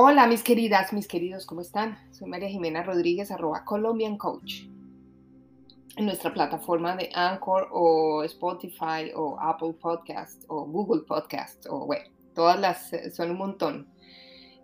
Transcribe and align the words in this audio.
Hola 0.00 0.28
mis 0.28 0.44
queridas, 0.44 0.92
mis 0.92 1.08
queridos, 1.08 1.44
¿cómo 1.44 1.60
están? 1.60 1.98
Soy 2.12 2.28
María 2.28 2.48
Jimena 2.48 2.84
Rodríguez, 2.84 3.32
arroba 3.32 3.64
Colombian 3.64 4.16
Coach. 4.16 4.68
En 5.96 6.06
nuestra 6.06 6.32
plataforma 6.32 6.94
de 6.94 7.10
Anchor 7.12 7.66
o 7.72 8.22
Spotify 8.22 9.10
o 9.16 9.36
Apple 9.40 9.72
Podcast 9.72 10.44
o 10.46 10.66
Google 10.66 11.02
Podcast 11.02 11.66
o 11.68 11.84
bueno, 11.84 12.04
todas 12.32 12.60
las 12.60 12.92
eh, 12.92 13.10
son 13.10 13.32
un 13.32 13.38
montón. 13.38 13.88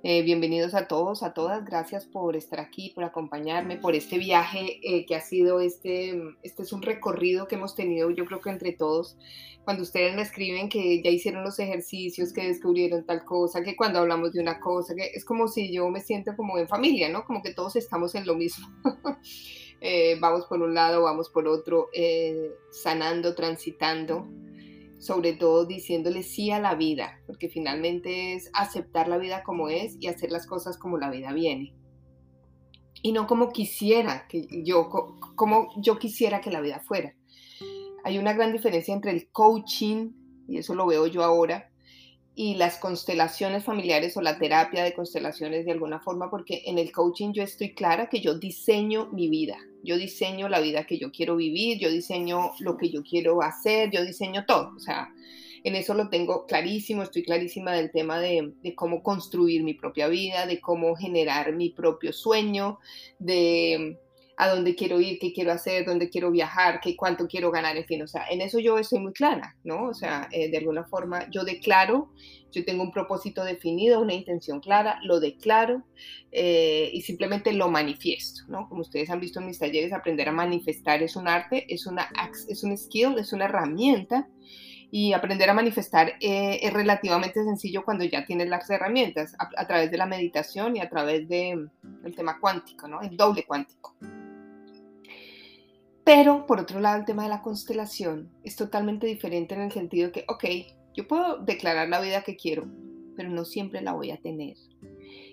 Eh, 0.06 0.22
bienvenidos 0.22 0.74
a 0.74 0.86
todos, 0.86 1.22
a 1.22 1.32
todas. 1.32 1.64
Gracias 1.64 2.04
por 2.04 2.36
estar 2.36 2.60
aquí, 2.60 2.90
por 2.94 3.04
acompañarme, 3.04 3.78
por 3.78 3.94
este 3.94 4.18
viaje 4.18 4.78
eh, 4.82 5.06
que 5.06 5.16
ha 5.16 5.22
sido 5.22 5.60
este, 5.60 6.22
este 6.42 6.62
es 6.62 6.74
un 6.74 6.82
recorrido 6.82 7.48
que 7.48 7.54
hemos 7.54 7.74
tenido, 7.74 8.10
yo 8.10 8.26
creo 8.26 8.42
que 8.42 8.50
entre 8.50 8.72
todos. 8.72 9.16
Cuando 9.64 9.82
ustedes 9.82 10.14
me 10.14 10.20
escriben 10.20 10.68
que 10.68 11.02
ya 11.02 11.08
hicieron 11.08 11.42
los 11.42 11.58
ejercicios, 11.58 12.34
que 12.34 12.46
descubrieron 12.46 13.06
tal 13.06 13.24
cosa, 13.24 13.62
que 13.62 13.76
cuando 13.76 14.00
hablamos 14.00 14.34
de 14.34 14.42
una 14.42 14.60
cosa, 14.60 14.94
que 14.94 15.06
es 15.14 15.24
como 15.24 15.48
si 15.48 15.72
yo 15.72 15.88
me 15.88 16.02
siento 16.02 16.36
como 16.36 16.58
en 16.58 16.68
familia, 16.68 17.08
¿no? 17.08 17.24
Como 17.24 17.42
que 17.42 17.54
todos 17.54 17.74
estamos 17.76 18.14
en 18.14 18.26
lo 18.26 18.34
mismo. 18.34 18.68
Eh, 19.86 20.16
vamos 20.18 20.46
por 20.46 20.62
un 20.62 20.72
lado, 20.72 21.02
vamos 21.02 21.28
por 21.28 21.46
otro, 21.46 21.90
sanando, 22.70 23.34
transitando 23.34 24.26
sobre 25.04 25.34
todo 25.34 25.66
diciéndole 25.66 26.22
sí 26.22 26.50
a 26.50 26.58
la 26.60 26.74
vida, 26.74 27.20
porque 27.26 27.50
finalmente 27.50 28.32
es 28.32 28.50
aceptar 28.54 29.06
la 29.06 29.18
vida 29.18 29.42
como 29.42 29.68
es 29.68 29.98
y 30.00 30.06
hacer 30.06 30.30
las 30.30 30.46
cosas 30.46 30.78
como 30.78 30.96
la 30.96 31.10
vida 31.10 31.30
viene. 31.34 31.74
Y 33.02 33.12
no 33.12 33.26
como 33.26 33.50
quisiera 33.50 34.26
que 34.28 34.46
yo, 34.64 34.88
como 35.36 35.68
yo 35.76 35.98
quisiera 35.98 36.40
que 36.40 36.50
la 36.50 36.62
vida 36.62 36.80
fuera. 36.80 37.14
Hay 38.02 38.16
una 38.16 38.32
gran 38.32 38.52
diferencia 38.52 38.94
entre 38.94 39.10
el 39.10 39.30
coaching, 39.30 40.12
y 40.48 40.56
eso 40.56 40.74
lo 40.74 40.86
veo 40.86 41.06
yo 41.06 41.22
ahora, 41.22 41.70
y 42.36 42.56
las 42.56 42.78
constelaciones 42.78 43.64
familiares 43.64 44.16
o 44.16 44.20
la 44.20 44.38
terapia 44.38 44.82
de 44.82 44.92
constelaciones 44.92 45.64
de 45.64 45.72
alguna 45.72 46.00
forma, 46.00 46.30
porque 46.30 46.62
en 46.66 46.78
el 46.78 46.90
coaching 46.90 47.32
yo 47.32 47.42
estoy 47.42 47.74
clara 47.74 48.08
que 48.08 48.20
yo 48.20 48.34
diseño 48.34 49.08
mi 49.12 49.28
vida, 49.28 49.56
yo 49.84 49.96
diseño 49.96 50.48
la 50.48 50.60
vida 50.60 50.86
que 50.86 50.98
yo 50.98 51.12
quiero 51.12 51.36
vivir, 51.36 51.78
yo 51.78 51.90
diseño 51.90 52.52
lo 52.58 52.76
que 52.76 52.90
yo 52.90 53.02
quiero 53.02 53.40
hacer, 53.42 53.90
yo 53.90 54.04
diseño 54.04 54.44
todo, 54.46 54.72
o 54.76 54.80
sea, 54.80 55.12
en 55.62 55.76
eso 55.76 55.94
lo 55.94 56.10
tengo 56.10 56.44
clarísimo, 56.44 57.02
estoy 57.02 57.22
clarísima 57.22 57.72
del 57.72 57.90
tema 57.90 58.18
de, 58.18 58.52
de 58.62 58.74
cómo 58.74 59.02
construir 59.02 59.62
mi 59.62 59.74
propia 59.74 60.08
vida, 60.08 60.46
de 60.46 60.60
cómo 60.60 60.94
generar 60.96 61.54
mi 61.54 61.70
propio 61.70 62.12
sueño, 62.12 62.80
de 63.18 63.98
a 64.36 64.48
dónde 64.48 64.74
quiero 64.74 65.00
ir, 65.00 65.18
qué 65.18 65.32
quiero 65.32 65.52
hacer, 65.52 65.84
dónde 65.84 66.08
quiero 66.08 66.30
viajar, 66.30 66.80
qué 66.80 66.96
cuánto 66.96 67.26
quiero 67.26 67.50
ganar, 67.50 67.76
en 67.76 67.84
fin, 67.84 68.02
o 68.02 68.06
sea, 68.06 68.26
en 68.30 68.40
eso 68.40 68.58
yo 68.58 68.78
estoy 68.78 68.98
muy 68.98 69.12
clara, 69.12 69.56
¿no? 69.62 69.88
O 69.88 69.94
sea, 69.94 70.28
eh, 70.32 70.50
de 70.50 70.58
alguna 70.58 70.84
forma 70.84 71.28
yo 71.30 71.44
declaro, 71.44 72.10
yo 72.50 72.64
tengo 72.64 72.82
un 72.82 72.92
propósito 72.92 73.44
definido, 73.44 74.00
una 74.00 74.14
intención 74.14 74.60
clara, 74.60 74.98
lo 75.02 75.20
declaro 75.20 75.84
eh, 76.32 76.90
y 76.92 77.02
simplemente 77.02 77.52
lo 77.52 77.68
manifiesto, 77.68 78.42
¿no? 78.48 78.68
Como 78.68 78.80
ustedes 78.80 79.10
han 79.10 79.20
visto 79.20 79.40
en 79.40 79.46
mis 79.46 79.58
talleres, 79.58 79.92
aprender 79.92 80.28
a 80.28 80.32
manifestar 80.32 81.02
es 81.02 81.16
un 81.16 81.28
arte, 81.28 81.66
es, 81.72 81.86
una, 81.86 82.08
es 82.48 82.62
un 82.64 82.76
skill, 82.76 83.18
es 83.18 83.32
una 83.32 83.46
herramienta 83.46 84.28
y 84.90 85.12
aprender 85.12 85.50
a 85.50 85.54
manifestar 85.54 86.12
eh, 86.20 86.60
es 86.62 86.72
relativamente 86.72 87.42
sencillo 87.42 87.84
cuando 87.84 88.04
ya 88.04 88.24
tienes 88.24 88.48
las 88.48 88.70
herramientas 88.70 89.34
a, 89.40 89.48
a, 89.60 89.66
través 89.66 89.90
de 89.90 89.98
la 89.98 90.06
meditación 90.06 90.76
y 90.76 90.80
a 90.80 90.88
través 90.88 91.28
del 91.28 91.70
tema 92.14 92.38
cuántico, 92.38 92.86
¿no? 92.86 93.00
El 93.00 93.16
doble 93.16 93.44
cuántico. 93.44 93.96
Pero, 96.04 96.44
por 96.46 96.60
otro 96.60 96.80
lado, 96.80 96.98
el 96.98 97.06
tema 97.06 97.22
de 97.22 97.30
la 97.30 97.40
constelación 97.40 98.30
es 98.44 98.56
totalmente 98.56 99.06
diferente 99.06 99.54
en 99.54 99.62
el 99.62 99.72
sentido 99.72 100.12
que, 100.12 100.26
ok, 100.28 100.44
yo 100.94 101.08
puedo 101.08 101.38
declarar 101.38 101.88
la 101.88 102.00
vida 102.00 102.22
que 102.22 102.36
quiero, 102.36 102.66
pero 103.16 103.30
no 103.30 103.46
siempre 103.46 103.80
la 103.80 103.94
voy 103.94 104.10
a 104.10 104.20
tener. 104.20 104.56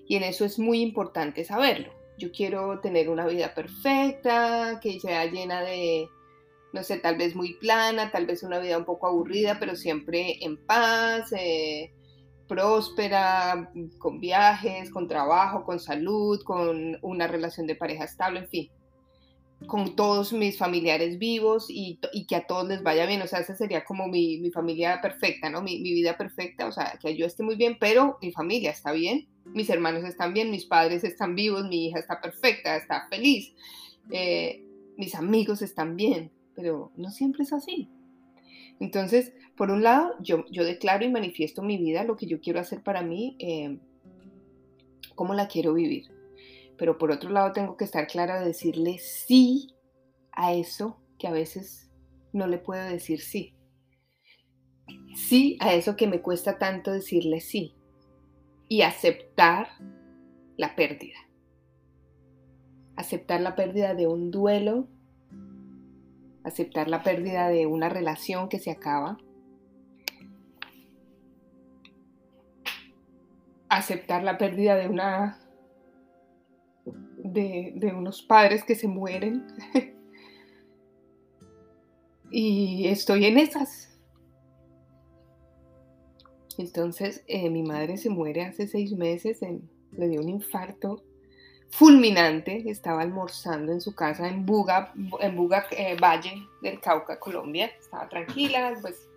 Y 0.07 0.15
en 0.15 0.23
eso 0.23 0.45
es 0.45 0.57
muy 0.59 0.81
importante 0.81 1.43
saberlo. 1.43 1.91
Yo 2.17 2.31
quiero 2.31 2.79
tener 2.79 3.09
una 3.09 3.27
vida 3.27 3.53
perfecta, 3.53 4.79
que 4.81 4.99
sea 5.01 5.25
llena 5.25 5.61
de, 5.61 6.07
no 6.71 6.83
sé, 6.83 6.97
tal 6.99 7.17
vez 7.17 7.35
muy 7.35 7.55
plana, 7.55 8.09
tal 8.09 8.25
vez 8.25 8.41
una 8.41 8.59
vida 8.59 8.77
un 8.77 8.85
poco 8.85 9.07
aburrida, 9.07 9.57
pero 9.59 9.75
siempre 9.75 10.37
en 10.41 10.55
paz, 10.65 11.33
eh, 11.33 11.91
próspera, 12.47 13.71
con 13.99 14.21
viajes, 14.21 14.89
con 14.89 15.09
trabajo, 15.09 15.65
con 15.65 15.81
salud, 15.81 16.41
con 16.43 16.97
una 17.01 17.27
relación 17.27 17.67
de 17.67 17.75
pareja 17.75 18.05
estable, 18.05 18.39
en 18.39 18.47
fin 18.47 18.71
con 19.67 19.95
todos 19.95 20.33
mis 20.33 20.57
familiares 20.57 21.17
vivos 21.19 21.67
y, 21.69 21.99
que 22.27 22.35
a 22.35 22.47
todos 22.47 22.67
les 22.67 22.83
vaya 22.83 23.05
bien. 23.05 23.21
O 23.21 23.27
sea, 23.27 23.39
esa 23.39 23.55
sería 23.55 23.83
como 23.83 24.07
mi, 24.07 24.49
familia 24.51 24.99
perfecta, 25.01 25.49
¿no? 25.49 25.61
Mi, 25.61 25.81
vida 25.81 26.17
perfecta, 26.17 26.67
o 26.67 26.71
sea, 26.71 26.97
que 27.01 27.15
yo 27.15 27.25
esté 27.25 27.43
muy 27.43 27.55
bien, 27.55 27.77
pero 27.79 28.17
mi 28.21 28.31
familia 28.31 28.71
está 28.71 28.91
bien, 28.91 29.27
mis 29.45 29.69
hermanos 29.69 30.03
están 30.03 30.33
bien, 30.33 30.51
mis 30.51 30.65
padres 30.65 31.03
están 31.03 31.35
vivos, 31.35 31.67
mi 31.67 31.87
hija 31.87 31.99
está 31.99 32.21
perfecta, 32.21 32.75
está 32.75 33.07
feliz, 33.09 33.53
eh, 34.11 34.63
mis 34.97 35.15
amigos 35.15 35.61
están 35.61 35.95
bien, 35.95 36.31
pero 36.55 36.91
no 36.95 37.11
siempre 37.11 37.43
es 37.43 37.53
así. 37.53 37.89
Entonces, 38.79 39.33
por 39.55 39.69
un 39.69 39.83
lado, 39.83 40.15
yo, 40.21 40.45
yo 40.49 40.63
declaro 40.63 41.05
y 41.05 41.09
manifiesto 41.09 41.61
mi 41.61 41.77
vida, 41.77 42.03
lo 42.03 42.17
que 42.17 42.25
yo 42.25 42.41
quiero 42.41 42.59
hacer 42.59 42.81
para 42.81 43.03
mí, 43.03 43.35
eh, 43.39 43.77
cómo 45.13 45.35
la 45.35 45.47
quiero 45.47 45.73
vivir 45.73 46.20
pero 46.81 46.97
por 46.97 47.11
otro 47.11 47.29
lado 47.29 47.51
tengo 47.51 47.77
que 47.77 47.85
estar 47.85 48.07
clara 48.07 48.39
de 48.39 48.47
decirle 48.47 48.97
sí 48.97 49.75
a 50.31 50.53
eso 50.53 50.99
que 51.19 51.27
a 51.27 51.31
veces 51.31 51.91
no 52.33 52.47
le 52.47 52.57
puedo 52.57 52.83
decir 52.83 53.21
sí. 53.21 53.53
Sí 55.13 55.59
a 55.61 55.75
eso 55.75 55.95
que 55.95 56.07
me 56.07 56.23
cuesta 56.23 56.57
tanto 56.57 56.91
decirle 56.91 57.39
sí. 57.39 57.75
Y 58.67 58.81
aceptar 58.81 59.67
la 60.57 60.75
pérdida. 60.75 61.19
Aceptar 62.95 63.41
la 63.41 63.55
pérdida 63.55 63.93
de 63.93 64.07
un 64.07 64.31
duelo. 64.31 64.87
Aceptar 66.43 66.87
la 66.87 67.03
pérdida 67.03 67.47
de 67.49 67.67
una 67.67 67.89
relación 67.89 68.49
que 68.49 68.57
se 68.57 68.71
acaba. 68.71 69.19
Aceptar 73.69 74.23
la 74.23 74.39
pérdida 74.39 74.75
de 74.77 74.89
una 74.89 75.40
de, 77.23 77.93
unos 77.95 78.21
padres 78.21 78.63
que 78.63 78.75
se 78.75 78.87
mueren. 78.87 79.45
y 82.31 82.87
estoy 82.87 83.25
en 83.25 83.37
esas. 83.37 83.89
Entonces, 86.57 87.23
eh, 87.27 87.49
mi 87.49 87.63
madre 87.63 87.97
se 87.97 88.09
muere 88.09 88.43
hace 88.43 88.67
seis 88.67 88.91
meses, 88.93 89.39
le 89.91 90.09
dio 90.09 90.21
un 90.21 90.29
infarto 90.29 91.03
fulminante. 91.69 92.69
Estaba 92.69 93.01
almorzando 93.01 93.71
en 93.71 93.81
su 93.81 93.95
casa 93.95 94.27
en 94.27 94.45
Buga, 94.45 94.93
en 95.19 95.35
Buga 95.35 95.65
eh, 95.71 95.95
Valle 95.99 96.33
del 96.61 96.79
Cauca, 96.79 97.19
Colombia. 97.19 97.71
Estaba 97.79 98.07
tranquila, 98.09 98.77
pues 98.81 99.07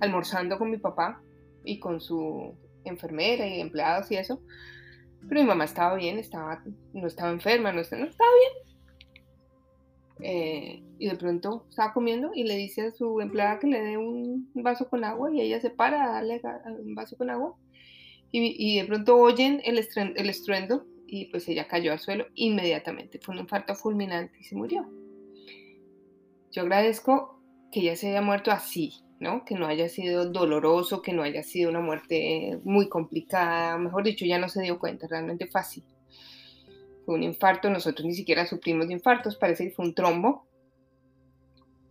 almorzando 0.00 0.58
con 0.58 0.70
mi 0.70 0.78
papá 0.78 1.20
y 1.64 1.78
con 1.78 2.00
su 2.00 2.54
enfermera 2.84 3.46
y 3.46 3.60
empleados 3.60 4.10
y 4.10 4.16
eso. 4.16 4.40
Pero 5.28 5.40
mi 5.40 5.46
mamá 5.46 5.64
estaba 5.64 5.96
bien, 5.96 6.18
estaba, 6.18 6.62
no 6.92 7.06
estaba 7.06 7.30
enferma, 7.30 7.72
no, 7.72 7.80
estaba, 7.80 8.02
bien. 8.02 8.12
Eh, 10.20 10.82
y 10.98 11.08
de 11.08 11.16
pronto 11.16 11.66
estaba 11.68 11.92
comiendo 11.92 12.30
y 12.34 12.44
le 12.44 12.56
dice 12.56 12.86
a 12.86 12.92
su 12.92 13.20
empleada 13.20 13.58
que 13.58 13.66
le 13.66 13.82
dé 13.82 13.98
un 13.98 14.50
vaso 14.54 14.88
con 14.88 15.04
agua 15.04 15.30
y 15.30 15.42
ella 15.42 15.60
se 15.60 15.68
para 15.68 16.04
a 16.04 16.12
darle 16.12 16.40
un 16.80 16.94
vaso 16.94 17.16
con 17.16 17.30
agua. 17.30 17.54
Y, 18.32 18.78
de 18.78 18.84
pronto 18.84 19.16
oyen 19.16 19.62
el, 19.64 19.78
el 19.78 20.28
estruendo 20.28 20.84
y 21.06 21.26
pues 21.26 21.48
ella 21.48 21.66
cayó 21.68 21.92
al 21.92 21.98
suelo 21.98 22.26
inmediatamente. 22.34 23.18
Fue 23.18 23.34
un 23.34 23.40
infarto 23.40 23.74
fulminante 23.74 24.36
y 24.38 24.44
se 24.44 24.56
murió. 24.56 24.86
Yo 26.52 26.62
agradezco 26.62 27.40
que 27.70 27.80
ella 27.80 27.96
se 27.96 28.10
haya 28.10 28.20
muerto 28.20 28.50
así, 28.50 29.05
que 29.44 29.54
no 29.54 29.66
haya 29.66 29.88
sido 29.88 30.30
doloroso, 30.30 31.00
que 31.00 31.12
no 31.12 31.22
haya 31.22 31.42
sido 31.42 31.70
una 31.70 31.80
muerte 31.80 32.60
muy 32.64 32.88
complicada, 32.88 33.78
mejor 33.78 34.04
dicho, 34.04 34.26
ya 34.26 34.38
no 34.38 34.48
se 34.48 34.62
dio 34.62 34.78
cuenta, 34.78 35.06
realmente 35.06 35.46
fácil. 35.46 35.84
Fue 37.04 37.14
un 37.14 37.22
infarto, 37.22 37.70
nosotros 37.70 38.04
ni 38.06 38.14
siquiera 38.14 38.46
sufrimos 38.46 38.88
de 38.88 38.94
infartos, 38.94 39.36
parece 39.36 39.64
que 39.64 39.74
fue 39.74 39.86
un 39.86 39.94
trombo 39.94 40.46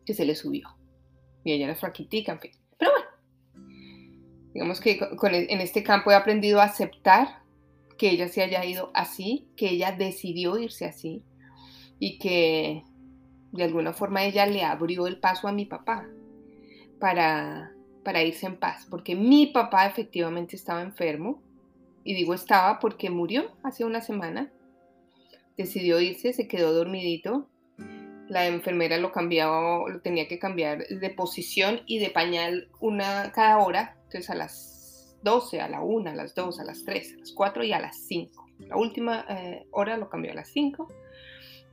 que 0.06 0.14
se 0.14 0.26
le 0.26 0.36
subió. 0.36 0.78
Y 1.44 1.54
ella 1.54 1.66
era 1.66 1.76
fraquitica, 1.76 2.34
en 2.34 2.40
fin. 2.40 2.52
Pero 2.78 2.92
bueno, 2.92 3.08
digamos 4.54 4.80
que 4.80 4.92
e, 4.92 5.54
en 5.54 5.62
este 5.62 5.84
campo 5.84 6.12
he 6.12 6.16
aprendido 6.16 6.62
a 6.62 6.66
aceptar 6.66 7.42
que 7.98 8.12
ella 8.12 8.28
se 8.28 8.44
haya 8.44 8.64
ido 8.66 8.92
así, 8.94 9.50
que 9.56 9.70
ella 9.70 9.94
decidió 9.94 10.58
irse 10.58 10.86
así 10.86 11.24
y 11.98 12.20
que 12.20 12.84
de 13.52 13.64
alguna 13.64 13.94
forma 13.94 14.26
ella 14.26 14.46
le 14.46 14.64
abrió 14.64 15.08
el 15.08 15.18
paso 15.18 15.48
a 15.48 15.54
mi 15.54 15.66
papá 15.66 16.08
para, 17.00 17.72
para 18.04 18.24
irse 18.24 18.46
en 18.46 18.58
paz, 18.58 18.88
porque 18.90 19.16
mi 19.16 19.48
papá 19.48 19.86
efectivamente 19.86 20.56
estaba 20.56 20.82
enfermo, 20.82 21.42
y 22.04 22.14
digo 22.14 22.34
estaba 22.34 22.80
porque 22.80 23.10
murió 23.10 23.52
hace 23.64 23.84
una 23.84 24.02
semana, 24.02 24.52
decidió 25.58 26.00
irse, 26.00 26.34
se 26.34 26.48
quedó 26.48 26.74
dormidito, 26.74 27.48
la 28.28 28.48
enfermera 28.48 28.98
lo 28.98 29.12
cambiaba, 29.12 29.90
lo 29.90 30.02
tenía 30.02 30.28
que 30.28 30.40
cambiar 30.40 30.88
de 30.88 31.10
posición 31.10 31.82
y 31.86 32.00
de 32.00 32.10
pañal 32.10 32.70
una 32.80 33.32
cada 33.32 33.60
hora, 33.60 33.98
entonces 34.06 34.30
a 34.30 34.36
las 34.36 35.18
12, 35.24 35.62
a 35.62 35.68
la 35.68 35.82
1, 35.82 36.10
a 36.10 36.16
las 36.16 36.36
2, 36.36 36.60
a 36.60 36.64
las 36.64 36.84
3, 36.84 37.14
a 37.14 37.20
las 37.20 37.32
4 37.32 37.64
y 37.64 37.74
a 37.74 37.80
las 37.80 37.98
5. 37.98 38.46
La 38.60 38.78
última 38.78 39.26
eh, 39.28 39.66
hora 39.72 39.98
lo 39.98 40.10
cambió 40.10 40.32
a 40.32 40.36
las 40.36 40.50
5. 40.50 40.88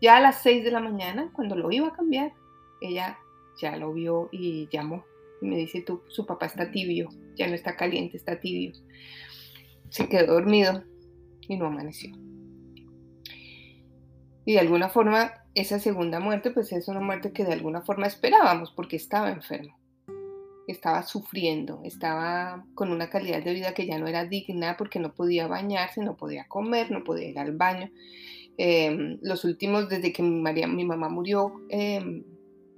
Ya 0.01 0.17
a 0.17 0.21
las 0.21 0.43
6 0.43 0.65
de 0.65 0.71
la 0.71 0.81
mañana, 0.81 1.31
cuando 1.35 1.55
lo 1.55 1.71
iba 1.71 1.89
a 1.89 1.93
cambiar, 1.93 2.33
ella 2.81 3.19
ya 3.61 3.77
lo 3.77 3.93
vio 3.93 4.29
y 4.33 4.69
llamó. 4.71 5.05
Y 5.43 5.47
me 5.47 5.57
dice, 5.57 5.83
tú, 5.83 6.03
su 6.09 6.25
papá 6.25 6.47
está 6.47 6.71
tibio, 6.71 7.09
ya 7.37 7.49
no 7.49 7.55
está 7.55 7.77
caliente, 7.77 8.17
está 8.17 8.41
tibio. 8.41 8.73
Se 9.91 10.09
quedó 10.09 10.35
dormido 10.35 10.85
y 11.49 11.57
no 11.57 11.67
amaneció. 11.67 12.17
Y 14.45 14.55
de 14.55 14.61
alguna 14.61 14.89
forma, 14.89 15.35
esa 15.55 15.79
segunda 15.79 16.21
muerte, 16.21 16.51
pues 16.51 16.73
es 16.73 16.89
una 16.89 17.01
muerte 17.01 17.33
que 17.33 17.45
de 17.45 17.53
alguna 17.53 17.83
forma 17.83 18.07
esperábamos 18.07 18.73
porque 18.73 18.97
estaba 18.97 19.31
enfermo 19.31 19.77
estaba 20.67 21.03
sufriendo, 21.03 21.81
estaba 21.85 22.65
con 22.75 22.91
una 22.91 23.11
calidad 23.11 23.43
de 23.43 23.55
vida 23.55 23.75
que 23.75 23.87
ya 23.87 23.99
no 23.99 24.07
era 24.07 24.25
digna 24.25 24.77
porque 24.77 24.99
no 24.99 25.15
podía 25.15 25.47
bañarse, 25.47 26.03
no 26.03 26.17
podía 26.17 26.47
comer, 26.49 26.91
no 26.91 27.05
podía 27.05 27.29
ir 27.29 27.39
al 27.39 27.57
baño. 27.57 27.91
Em, 28.59 29.19
los 29.23 29.45
últimos, 29.45 29.89
desde 29.89 30.13
que 30.13 30.23
María, 30.23 30.67
mi 30.67 30.85
mamá 30.85 31.09
murió, 31.09 31.53
em, 31.69 32.25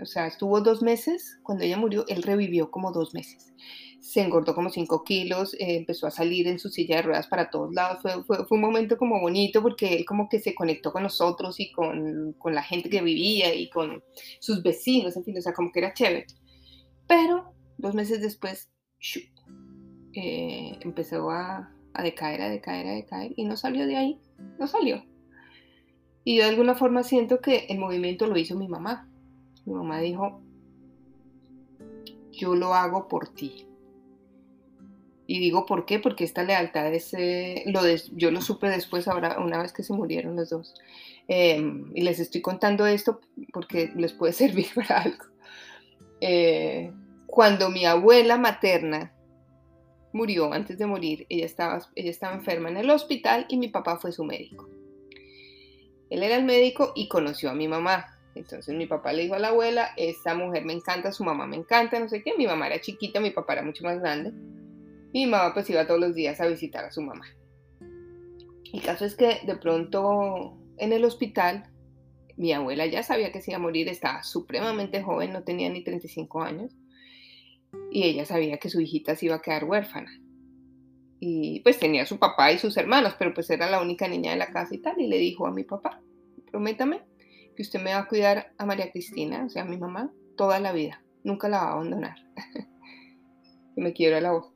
o 0.04 0.06
sea, 0.06 0.26
estuvo 0.26 0.60
dos 0.60 0.82
meses, 0.82 1.38
cuando 1.42 1.64
ella 1.64 1.76
murió, 1.76 2.04
él 2.08 2.22
revivió 2.22 2.70
como 2.70 2.92
dos 2.92 3.12
meses. 3.12 3.52
Se 4.00 4.20
engordó 4.20 4.54
como 4.54 4.70
cinco 4.70 5.02
kilos, 5.02 5.54
eh, 5.54 5.76
empezó 5.76 6.06
a 6.06 6.10
salir 6.10 6.46
en 6.46 6.58
su 6.58 6.68
silla 6.68 6.96
de 6.96 7.02
ruedas 7.02 7.26
para 7.26 7.50
todos 7.50 7.74
lados. 7.74 8.00
Fue, 8.02 8.22
fue, 8.24 8.44
fue, 8.46 8.56
un 8.56 8.62
momento 8.62 8.96
como 8.96 9.20
bonito 9.20 9.62
porque 9.62 9.94
él 9.94 10.04
como 10.04 10.28
que 10.28 10.40
se 10.40 10.54
conectó 10.54 10.92
con 10.92 11.02
nosotros 11.02 11.58
y 11.58 11.72
con, 11.72 12.34
con 12.38 12.54
la 12.54 12.62
gente 12.62 12.90
que 12.90 13.02
vivía 13.02 13.54
y 13.54 13.68
con 13.70 14.02
sus 14.40 14.62
vecinos, 14.62 15.16
en 15.16 15.24
fin, 15.24 15.38
o 15.38 15.40
sea, 15.40 15.52
como 15.52 15.72
que 15.72 15.80
era 15.80 15.94
chévere. 15.94 16.26
Pero 17.06 17.54
Dos 17.76 17.94
meses 17.94 18.20
después, 18.20 18.70
eh, 20.12 20.78
empezó 20.80 21.30
a, 21.30 21.70
decaer, 22.02 22.42
a 22.42 22.48
decaer, 22.48 22.86
a 22.86 22.92
decaer 22.92 23.32
y 23.36 23.44
no 23.44 23.56
salió 23.56 23.86
de 23.86 23.96
ahí, 23.96 24.20
no 24.58 24.66
salió. 24.66 25.04
Y 26.24 26.36
yo 26.36 26.44
de 26.44 26.50
alguna 26.50 26.74
forma 26.74 27.02
siento 27.02 27.40
que 27.40 27.66
el 27.68 27.78
movimiento 27.78 28.26
lo 28.26 28.38
hizo 28.38 28.56
mi 28.56 28.68
mamá. 28.68 29.10
Mi 29.64 29.74
mamá 29.74 30.00
dijo, 30.00 30.40
yo 32.32 32.54
lo 32.54 32.74
hago 32.74 33.08
por 33.08 33.28
ti. 33.28 33.66
Y 35.26 35.38
digo 35.38 35.64
por 35.64 35.86
qué, 35.86 35.98
porque 35.98 36.24
esta 36.24 36.42
lealtad 36.42 36.92
es, 36.92 37.14
eh, 37.14 37.62
lo 37.66 37.80
yo 38.12 38.30
lo 38.30 38.42
supe 38.42 38.68
después, 38.68 39.08
ahora 39.08 39.38
una 39.38 39.60
vez 39.62 39.72
que 39.72 39.82
se 39.82 39.94
murieron 39.94 40.36
los 40.36 40.50
dos. 40.50 40.74
Em, 41.28 41.90
y 41.94 42.02
les 42.02 42.20
estoy 42.20 42.42
contando 42.42 42.86
esto 42.86 43.20
porque 43.52 43.90
les 43.96 44.12
puede 44.12 44.32
servir 44.34 44.66
para 44.74 45.02
algo. 45.02 45.24
Eh, 46.20 46.92
cuando 47.26 47.70
mi 47.70 47.86
abuela 47.86 48.36
materna 48.36 49.12
murió, 50.12 50.52
antes 50.52 50.78
de 50.78 50.86
morir, 50.86 51.26
ella 51.28 51.46
estaba, 51.46 51.80
ella 51.94 52.10
estaba 52.10 52.34
enferma 52.34 52.68
en 52.68 52.76
el 52.76 52.90
hospital 52.90 53.46
y 53.48 53.56
mi 53.56 53.68
papá 53.68 53.98
fue 53.98 54.12
su 54.12 54.24
médico. 54.24 54.68
Él 56.10 56.22
era 56.22 56.36
el 56.36 56.44
médico 56.44 56.92
y 56.94 57.08
conoció 57.08 57.50
a 57.50 57.54
mi 57.54 57.66
mamá. 57.66 58.13
Entonces 58.34 58.74
mi 58.74 58.86
papá 58.86 59.12
le 59.12 59.22
dijo 59.22 59.34
a 59.34 59.38
la 59.38 59.48
abuela, 59.48 59.90
esta 59.96 60.34
mujer 60.34 60.64
me 60.64 60.72
encanta, 60.72 61.12
su 61.12 61.24
mamá 61.24 61.46
me 61.46 61.56
encanta, 61.56 61.98
no 62.00 62.08
sé 62.08 62.22
qué. 62.22 62.34
Mi 62.36 62.46
mamá 62.46 62.66
era 62.66 62.80
chiquita, 62.80 63.20
mi 63.20 63.30
papá 63.30 63.54
era 63.54 63.62
mucho 63.62 63.84
más 63.84 64.00
grande. 64.00 64.32
Mi 65.12 65.26
mamá 65.26 65.54
pues 65.54 65.70
iba 65.70 65.86
todos 65.86 66.00
los 66.00 66.14
días 66.14 66.40
a 66.40 66.46
visitar 66.46 66.84
a 66.84 66.90
su 66.90 67.02
mamá. 67.02 67.26
El 68.72 68.82
caso 68.82 69.04
es 69.04 69.14
que 69.14 69.38
de 69.46 69.56
pronto 69.56 70.58
en 70.78 70.92
el 70.92 71.04
hospital, 71.04 71.70
mi 72.36 72.52
abuela 72.52 72.86
ya 72.86 73.04
sabía 73.04 73.30
que 73.30 73.40
se 73.40 73.52
iba 73.52 73.58
a 73.58 73.62
morir, 73.62 73.88
estaba 73.88 74.24
supremamente 74.24 75.02
joven, 75.02 75.32
no 75.32 75.44
tenía 75.44 75.70
ni 75.70 75.84
35 75.84 76.42
años 76.42 76.72
y 77.90 78.04
ella 78.04 78.24
sabía 78.24 78.58
que 78.58 78.70
su 78.70 78.80
hijita 78.80 79.14
se 79.14 79.26
iba 79.26 79.36
a 79.36 79.42
quedar 79.42 79.64
huérfana. 79.64 80.10
Y 81.20 81.60
pues 81.60 81.78
tenía 81.78 82.02
a 82.02 82.06
su 82.06 82.18
papá 82.18 82.52
y 82.52 82.58
sus 82.58 82.76
hermanos, 82.76 83.14
pero 83.18 83.32
pues 83.32 83.48
era 83.50 83.70
la 83.70 83.80
única 83.80 84.08
niña 84.08 84.32
de 84.32 84.36
la 84.36 84.48
casa 84.48 84.74
y 84.74 84.78
tal. 84.78 85.00
Y 85.00 85.06
le 85.06 85.18
dijo 85.18 85.46
a 85.46 85.52
mi 85.52 85.64
papá, 85.64 86.02
prométame 86.50 87.00
que 87.54 87.62
usted 87.62 87.80
me 87.80 87.92
va 87.92 88.00
a 88.00 88.08
cuidar 88.08 88.52
a 88.58 88.66
María 88.66 88.90
Cristina, 88.90 89.44
o 89.44 89.48
sea, 89.48 89.62
a 89.62 89.66
mi 89.66 89.76
mamá, 89.76 90.10
toda 90.36 90.60
la 90.60 90.72
vida. 90.72 91.02
Nunca 91.22 91.48
la 91.48 91.58
va 91.58 91.68
a 91.68 91.72
abandonar. 91.72 92.16
me 93.76 93.92
quiero 93.92 94.20
la 94.20 94.32
voz. 94.32 94.52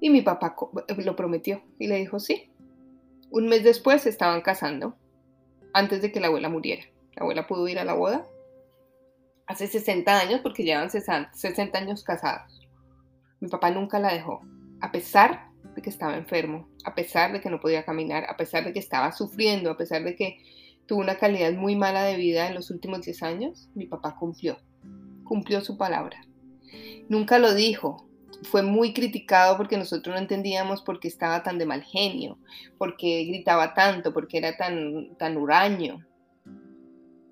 Y 0.00 0.10
mi 0.10 0.22
papá 0.22 0.54
lo 0.98 1.16
prometió 1.16 1.62
y 1.78 1.86
le 1.86 1.96
dijo 1.96 2.20
sí. 2.20 2.50
Un 3.30 3.48
mes 3.48 3.64
después 3.64 4.02
se 4.02 4.10
estaban 4.10 4.42
casando, 4.42 4.96
antes 5.72 6.02
de 6.02 6.12
que 6.12 6.20
la 6.20 6.28
abuela 6.28 6.48
muriera. 6.48 6.84
La 7.16 7.22
abuela 7.22 7.46
pudo 7.46 7.68
ir 7.68 7.78
a 7.78 7.84
la 7.84 7.94
boda 7.94 8.26
hace 9.46 9.66
60 9.66 10.18
años, 10.18 10.40
porque 10.42 10.64
llevan 10.64 10.90
60, 10.90 11.78
años 11.78 12.04
casados. 12.04 12.60
Mi 13.40 13.48
papá 13.48 13.70
nunca 13.70 13.98
la 13.98 14.12
dejó, 14.12 14.42
a 14.80 14.90
pesar 14.90 15.50
de 15.74 15.82
que 15.82 15.90
estaba 15.90 16.16
enfermo, 16.16 16.68
a 16.84 16.94
pesar 16.94 17.32
de 17.32 17.40
que 17.40 17.50
no 17.50 17.60
podía 17.60 17.84
caminar, 17.84 18.24
a 18.28 18.36
pesar 18.36 18.64
de 18.64 18.72
que 18.72 18.78
estaba 18.78 19.12
sufriendo, 19.12 19.70
a 19.70 19.76
pesar 19.76 20.04
de 20.04 20.16
que 20.16 20.38
tuvo 20.86 21.00
una 21.00 21.16
calidad 21.16 21.52
muy 21.52 21.76
mala 21.76 22.04
de 22.04 22.16
vida 22.16 22.48
en 22.48 22.54
los 22.54 22.70
últimos 22.70 23.02
10 23.02 23.22
años, 23.22 23.68
mi 23.74 23.86
papá 23.86 24.16
cumplió, 24.16 24.58
cumplió 25.24 25.60
su 25.60 25.76
palabra. 25.76 26.24
Nunca 27.08 27.38
lo 27.38 27.54
dijo, 27.54 28.08
fue 28.42 28.62
muy 28.62 28.92
criticado 28.92 29.56
porque 29.56 29.76
nosotros 29.76 30.14
no 30.14 30.20
entendíamos 30.20 30.82
por 30.82 31.00
qué 31.00 31.08
estaba 31.08 31.42
tan 31.42 31.58
de 31.58 31.66
mal 31.66 31.82
genio, 31.82 32.38
por 32.78 32.96
qué 32.96 33.24
gritaba 33.24 33.74
tanto, 33.74 34.12
por 34.12 34.28
qué 34.28 34.38
era 34.38 34.56
tan, 34.56 35.16
tan 35.16 35.36
huraño. 35.36 36.04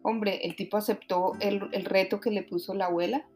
Hombre, 0.02 0.40
el 0.42 0.56
tipo 0.56 0.76
aceptó 0.76 1.34
el, 1.40 1.60
reto 1.84 2.20
que 2.20 2.30
le 2.30 2.42
puso 2.42 2.74
la 2.74 2.86
abuela 2.86 3.26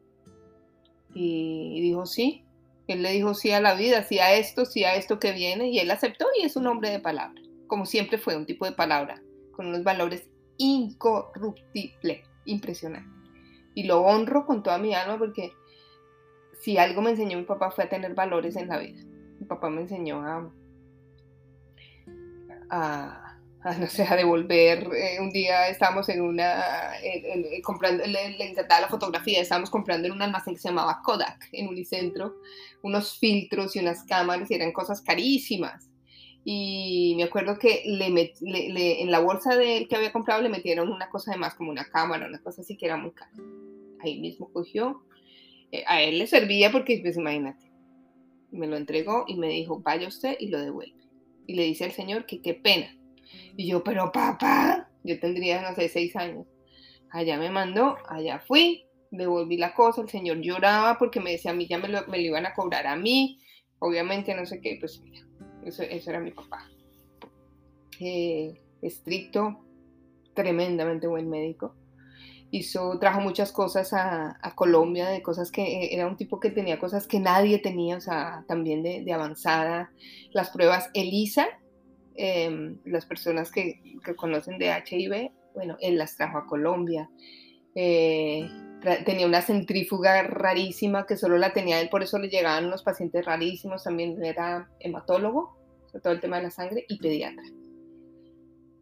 y 1.13 1.79
dijo 1.81 2.05
sí. 2.05 2.43
Él 2.87 3.01
le 3.01 3.11
dijo 3.11 3.33
sí 3.33 3.51
a 3.51 3.59
la 3.59 3.75
vida, 3.75 4.03
sí 4.03 4.19
a 4.19 4.33
esto, 4.35 4.65
sí 4.65 4.85
a 4.85 4.95
esto 4.95 5.19
que 5.19 5.33
viene, 5.33 5.69
y 5.69 5.79
él 5.79 5.91
aceptó 5.91 6.25
y 6.39 6.45
es 6.45 6.55
un 6.55 6.67
hombre 6.67 6.89
de 6.89 6.99
palabra, 6.99 7.41
como 7.67 7.85
siempre 7.85 8.17
fue 8.17 8.37
un 8.37 8.45
tipo 8.45 8.65
de 8.65 8.71
palabra, 8.71 9.21
con 9.57 9.67
unos 9.67 9.83
valores 9.83 10.29
incorruptibles, 10.57 12.25
impresionante. 12.45 13.09
Y 13.75 13.83
lo 13.83 14.01
honro 14.01 14.45
con 14.45 14.63
toda 14.63 14.77
mi 14.77 14.93
alma 14.93 15.17
porque 15.17 15.51
si 16.61 16.77
algo 16.77 17.01
me 17.01 17.11
enseñó 17.11 17.37
mi 17.37 17.43
papá 17.43 17.71
fue 17.71 17.83
a 17.83 17.89
tener 17.89 18.15
valores 18.15 18.55
en 18.55 18.69
la 18.69 18.77
vida. 18.77 19.03
Mi 19.39 19.45
papá 19.45 19.69
me 19.69 19.81
enseñó 19.81 20.21
a, 20.21 20.49
a 22.69 23.27
no 23.79 23.87
sé, 23.87 24.03
a 24.03 24.15
devolver. 24.15 24.89
Eh, 24.95 25.19
un 25.19 25.29
día 25.31 25.67
estábamos 25.69 26.09
en 26.09 26.21
una, 26.21 26.63
comprando, 27.63 28.05
le, 28.05 28.49
encantaba 28.49 28.81
la 28.81 28.87
fotografía, 28.87 29.41
estábamos 29.41 29.69
comprando 29.69 30.07
en 30.07 30.13
un 30.13 30.21
almacén 30.21 30.53
que 30.53 30.61
se 30.61 30.69
llamaba 30.69 31.01
Kodak, 31.03 31.49
en 31.51 31.67
Unicentro, 31.67 32.35
unos 32.81 33.17
filtros 33.19 33.75
y 33.75 33.79
unas 33.79 34.03
cámaras 34.03 34.49
y 34.49 34.55
eran 34.55 34.71
cosas 34.71 35.01
carísimas. 35.01 35.89
Y 36.49 37.13
me 37.17 37.23
acuerdo 37.23 37.59
que 37.59 37.83
le, 37.85 39.01
en 39.01 39.11
la 39.11 39.19
bolsa 39.19 39.57
de 39.57 39.79
él 39.79 39.87
que 39.89 39.97
había 39.97 40.13
comprado 40.13 40.41
le 40.41 40.47
metieron 40.47 40.89
una 40.89 41.09
cosa 41.09 41.33
de 41.33 41.37
más, 41.37 41.55
como 41.55 41.71
una 41.71 41.83
cámara, 41.83 42.25
una 42.25 42.41
cosa 42.41 42.61
así 42.61 42.77
que 42.77 42.85
era 42.85 42.95
muy 42.95 43.11
cara. 43.11 43.33
Ahí 43.99 44.21
mismo 44.21 44.49
cogió. 44.53 45.03
Eh, 45.73 45.83
a 45.85 46.01
él 46.01 46.19
le 46.19 46.25
servía 46.25 46.71
porque, 46.71 46.99
pues 47.01 47.17
imagínate, 47.17 47.69
me 48.49 48.65
lo 48.65 48.77
entregó 48.77 49.25
y 49.27 49.35
me 49.35 49.49
dijo, 49.49 49.81
vaya 49.81 50.07
usted 50.07 50.37
y 50.39 50.47
lo 50.47 50.61
devuelve. 50.61 50.95
Y 51.47 51.55
le 51.55 51.63
dice 51.63 51.83
al 51.83 51.91
señor 51.91 52.25
que 52.25 52.41
qué 52.41 52.53
pena, 52.53 52.95
y 53.57 53.67
yo, 53.67 53.83
pero 53.83 54.13
papá, 54.13 54.89
yo 55.03 55.19
tendría, 55.19 55.61
no 55.61 55.75
sé, 55.75 55.89
seis 55.89 56.15
años. 56.15 56.47
Allá 57.09 57.37
me 57.37 57.49
mandó, 57.49 57.97
allá 58.07 58.39
fui, 58.39 58.85
devolví 59.11 59.57
la 59.57 59.73
cosa, 59.73 60.01
el 60.01 60.07
señor 60.07 60.39
lloraba 60.39 60.97
porque 60.97 61.19
me 61.19 61.31
decía 61.31 61.51
a 61.51 61.55
mí 61.55 61.67
ya 61.67 61.77
me 61.77 61.89
lo, 61.89 62.07
me 62.07 62.19
lo 62.19 62.23
iban 62.23 62.45
a 62.45 62.53
cobrar 62.53 62.87
a 62.87 62.95
mí, 62.95 63.41
obviamente 63.79 64.33
no 64.33 64.45
sé 64.45 64.61
qué, 64.61 64.77
pues 64.79 65.01
mira, 65.01 65.27
eso, 65.69 65.83
era 65.83 66.19
mi 66.19 66.31
papá. 66.31 66.69
Eh, 67.99 68.61
estricto, 68.81 69.65
tremendamente 70.33 71.07
buen 71.07 71.29
médico. 71.29 71.75
Hizo, 72.49 72.97
trajo 72.99 73.19
muchas 73.19 73.51
cosas 73.51 73.91
a, 73.93 74.53
Colombia, 74.55 75.09
de 75.09 75.21
cosas 75.21 75.51
que 75.51 75.61
eh, 75.61 75.89
era 75.93 76.07
un 76.07 76.15
tipo 76.15 76.39
que 76.39 76.49
tenía 76.49 76.79
cosas 76.79 77.07
que 77.07 77.19
nadie 77.19 77.59
tenía, 77.59 77.97
o 77.97 78.01
sea, 78.01 78.45
también 78.47 78.83
de, 78.83 79.03
de 79.03 79.13
avanzada. 79.13 79.91
Las 80.31 80.49
pruebas 80.49 80.89
ELISA, 80.93 81.47
Em, 82.19 82.79
las 82.83 83.05
personas 83.05 83.51
que, 83.51 83.79
conocen 84.15 84.57
de 84.57 84.71
HIV, 84.71 85.31
bueno, 85.53 85.77
él 85.79 85.99
las 85.99 86.17
trajo 86.17 86.39
a 86.39 86.47
Colombia. 86.47 87.09
Eh, 87.75 88.49
tenía 89.05 89.25
una 89.25 89.41
centrífuga 89.41 90.23
rarísima 90.23 91.05
que 91.05 91.17
solo 91.17 91.37
la 91.37 91.53
tenía 91.53 91.81
él, 91.81 91.89
por 91.89 92.03
eso 92.03 92.17
le 92.19 92.29
llegaban 92.29 92.65
unos 92.65 92.83
pacientes 92.83 93.25
rarísimos. 93.25 93.83
También 93.83 94.23
era 94.23 94.69
hematólogo, 94.79 95.57
sobre 95.87 96.01
todo 96.01 96.13
el 96.13 96.21
tema 96.21 96.37
de 96.37 96.43
la 96.43 96.51
sangre, 96.51 96.85
y 96.87 96.97
pediatra 96.97 97.43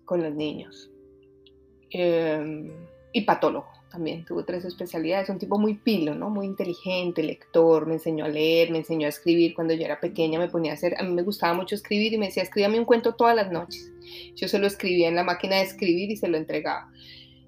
con 0.06 0.24
los 0.24 0.34
niños. 0.34 0.92
Em, 1.90 2.72
y 3.12 3.22
patólogo 3.22 3.68
también, 3.96 4.26
tuvo 4.26 4.44
tres 4.44 4.66
especialidades, 4.66 5.30
un 5.30 5.40
tipo 5.40 5.58
muy 5.58 5.76
pilo, 5.76 6.16
¿no? 6.16 6.30
Muy 6.30 6.46
inteligente, 6.46 7.24
lector, 7.24 7.88
me 7.88 7.94
enseñó 7.94 8.26
a 8.26 8.28
leer, 8.28 8.70
me 8.70 8.80
enseñó 8.80 9.06
a 9.06 9.10
escribir. 9.10 9.54
Cuando 9.54 9.74
yo 9.74 9.86
era 9.86 10.02
pequeña 10.02 10.38
me 10.38 10.50
ponía 10.50 10.72
a 10.72 10.74
hacer, 10.74 10.96
a 11.00 11.04
mí 11.04 11.14
me 11.14 11.24
gustaba 11.24 11.54
mucho 11.54 11.76
escribir 11.76 12.12
y 12.12 12.18
me 12.18 12.26
decía, 12.26 12.44
escríbame 12.44 12.78
un 12.78 12.84
cuento 12.84 13.16
todas 13.16 13.38
las 13.38 13.52
noches. 13.54 13.90
Yo 14.36 14.50
se 14.50 14.60
lo 14.60 14.68
escribía 14.68 15.08
en 15.08 15.16
la 15.16 15.24
máquina 15.24 15.56
de 15.56 15.62
escribir 15.62 16.12
y 16.12 16.18
se 16.18 16.28
lo 16.28 16.36
entregaba. 16.36 16.92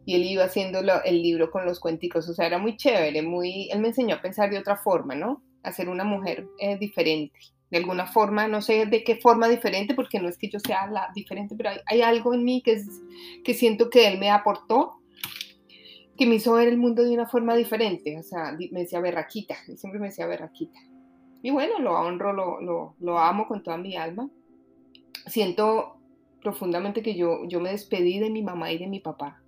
Y 0.07 0.15
él 0.15 0.23
iba 0.23 0.45
haciendo 0.45 0.79
el 1.03 1.21
libro 1.21 1.51
con 1.51 1.65
los 1.65 1.81
cuenticos, 1.81 2.29
o 2.29 2.33
sea, 2.33 2.47
era 2.47 2.59
muy 2.59 2.77
chévere, 2.77 3.21
muy, 3.23 3.69
él 3.71 3.79
me 3.79 3.89
enseñó 3.89 4.15
a 4.15 4.21
pensar 4.21 4.49
de 4.49 4.57
otra 4.57 4.77
forma, 4.77 5.15
¿no? 5.15 5.43
A 5.63 5.73
ser 5.73 5.89
una 5.89 6.05
mujer 6.05 6.47
eh, 6.59 6.77
diferente, 6.77 7.37
De 7.69 7.79
alguna 7.79 8.07
forma, 8.07 8.47
no 8.47 8.61
sé 8.61 8.85
de 8.85 9.03
qué 9.03 9.17
forma 9.17 9.49
diferente, 9.49 9.93
porque 9.95 10.21
no 10.21 10.29
es 10.29 10.37
que 10.37 10.47
yo 10.47 10.59
sea 10.61 10.87
la 10.87 11.11
diferente, 11.13 11.55
pero 11.57 11.71
hay, 11.85 12.01
algo 12.01 12.33
en 12.33 12.45
mí 12.45 12.61
que, 12.63 12.71
es, 12.71 12.87
que 13.43 13.53
siento 13.53 13.89
que 13.89 14.07
él 14.07 14.17
me 14.17 14.29
aportó, 14.29 15.01
que 16.17 16.25
me 16.25 16.35
hizo 16.35 16.53
ver 16.53 16.69
el 16.69 16.77
mundo 16.77 17.03
de 17.03 17.13
una 17.13 17.27
forma 17.27 17.57
diferente. 17.57 18.17
O 18.17 18.23
sea, 18.23 18.57
me 18.71 18.79
decía 18.79 19.01
berraquita, 19.01 19.55
siempre 19.75 19.99
me 19.99 20.07
decía 20.07 20.25
berraquita. 20.25 20.79
Y 21.43 21.51
bueno, 21.51 21.79
lo 21.79 21.99
honro, 21.99 22.31
lo, 22.31 22.61
lo, 22.61 22.95
lo 23.01 23.19
amo 23.19 23.45
con 23.45 23.61
toda 23.61 23.75
mi 23.75 23.97
alma. 23.97 24.29
Siento 25.25 25.97
profundamente 26.41 27.01
que 27.01 27.13
yo, 27.13 27.45
yo 27.49 27.59
me 27.59 27.71
despedí 27.71 28.19
de 28.19 28.29
mi 28.29 28.41
mamá 28.41 28.71
y 28.71 28.77
de 28.77 28.87
mi 28.87 29.01
papá 29.01 29.41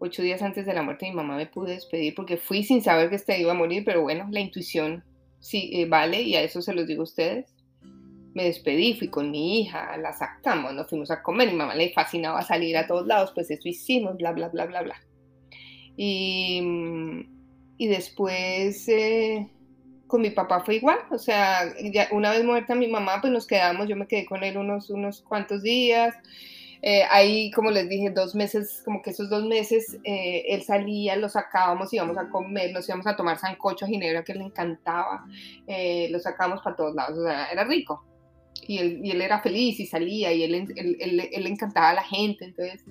ocho 0.00 0.22
días 0.22 0.42
antes 0.42 0.66
de 0.66 0.74
la 0.74 0.82
muerte 0.82 1.06
de 1.06 1.12
mi 1.12 1.16
mamá 1.16 1.36
me 1.36 1.46
pude 1.46 1.74
despedir 1.74 2.14
porque 2.14 2.38
fui 2.38 2.64
sin 2.64 2.82
saber 2.82 3.10
que 3.10 3.16
este 3.16 3.38
iba 3.38 3.52
a 3.52 3.54
morir, 3.54 3.84
pero 3.84 4.02
bueno, 4.02 4.26
la 4.30 4.40
intuición 4.40 5.04
sí 5.38 5.70
eh, 5.74 5.86
vale 5.86 6.22
y 6.22 6.34
a 6.34 6.42
eso 6.42 6.60
se 6.62 6.74
los 6.74 6.86
digo 6.86 7.02
a 7.02 7.04
ustedes. 7.04 7.54
Me 8.32 8.44
despedí, 8.44 8.94
fui 8.94 9.08
con 9.08 9.30
mi 9.30 9.60
hija, 9.60 9.96
la 9.98 10.12
sacamos, 10.12 10.72
nos 10.72 10.88
fuimos 10.88 11.10
a 11.10 11.22
comer, 11.22 11.50
mi 11.50 11.56
mamá 11.56 11.74
le 11.74 11.92
fascinaba 11.92 12.42
salir 12.42 12.76
a 12.76 12.86
todos 12.86 13.06
lados, 13.06 13.32
pues 13.34 13.50
eso 13.50 13.68
hicimos, 13.68 14.16
bla, 14.16 14.32
bla, 14.32 14.48
bla, 14.48 14.66
bla, 14.66 14.82
bla. 14.82 14.96
Y, 15.96 16.62
y 17.76 17.86
después 17.88 18.88
eh, 18.88 19.50
con 20.06 20.22
mi 20.22 20.30
papá 20.30 20.60
fue 20.60 20.76
igual, 20.76 20.98
o 21.10 21.18
sea, 21.18 21.72
una 22.12 22.30
vez 22.30 22.44
muerta 22.44 22.74
mi 22.74 22.88
mamá, 22.88 23.20
pues 23.20 23.32
nos 23.32 23.46
quedamos, 23.46 23.88
yo 23.88 23.96
me 23.96 24.06
quedé 24.06 24.24
con 24.26 24.44
él 24.44 24.56
unos, 24.56 24.90
unos 24.90 25.22
cuantos 25.22 25.62
días. 25.62 26.14
Eh, 26.82 27.02
ahí, 27.10 27.50
como 27.50 27.70
les 27.70 27.88
dije, 27.88 28.10
dos 28.10 28.34
meses, 28.34 28.82
como 28.84 29.02
que 29.02 29.10
esos 29.10 29.28
dos 29.28 29.44
meses, 29.44 29.98
eh, 30.04 30.44
él 30.48 30.62
salía, 30.62 31.16
lo 31.16 31.28
sacábamos, 31.28 31.92
íbamos 31.92 32.16
a 32.16 32.30
comer, 32.30 32.72
nos 32.72 32.88
íbamos 32.88 33.06
a 33.06 33.16
tomar 33.16 33.38
sancocho 33.38 33.84
a 33.84 33.88
Ginebra, 33.88 34.24
que 34.24 34.34
le 34.34 34.44
encantaba, 34.44 35.24
eh, 35.66 36.08
lo 36.10 36.18
sacábamos 36.18 36.62
para 36.62 36.76
todos 36.76 36.94
lados, 36.94 37.18
o 37.18 37.24
sea, 37.24 37.46
era 37.46 37.64
rico. 37.64 38.04
Y 38.66 38.78
él, 38.78 39.00
y 39.04 39.10
él 39.10 39.20
era 39.20 39.40
feliz 39.40 39.78
y 39.80 39.86
salía, 39.86 40.32
y 40.32 40.42
él, 40.42 40.54
él, 40.54 40.96
él, 41.32 41.44
le 41.44 41.48
encantaba 41.50 41.90
a 41.90 41.94
la 41.94 42.02
gente, 42.02 42.46
entonces 42.46 42.82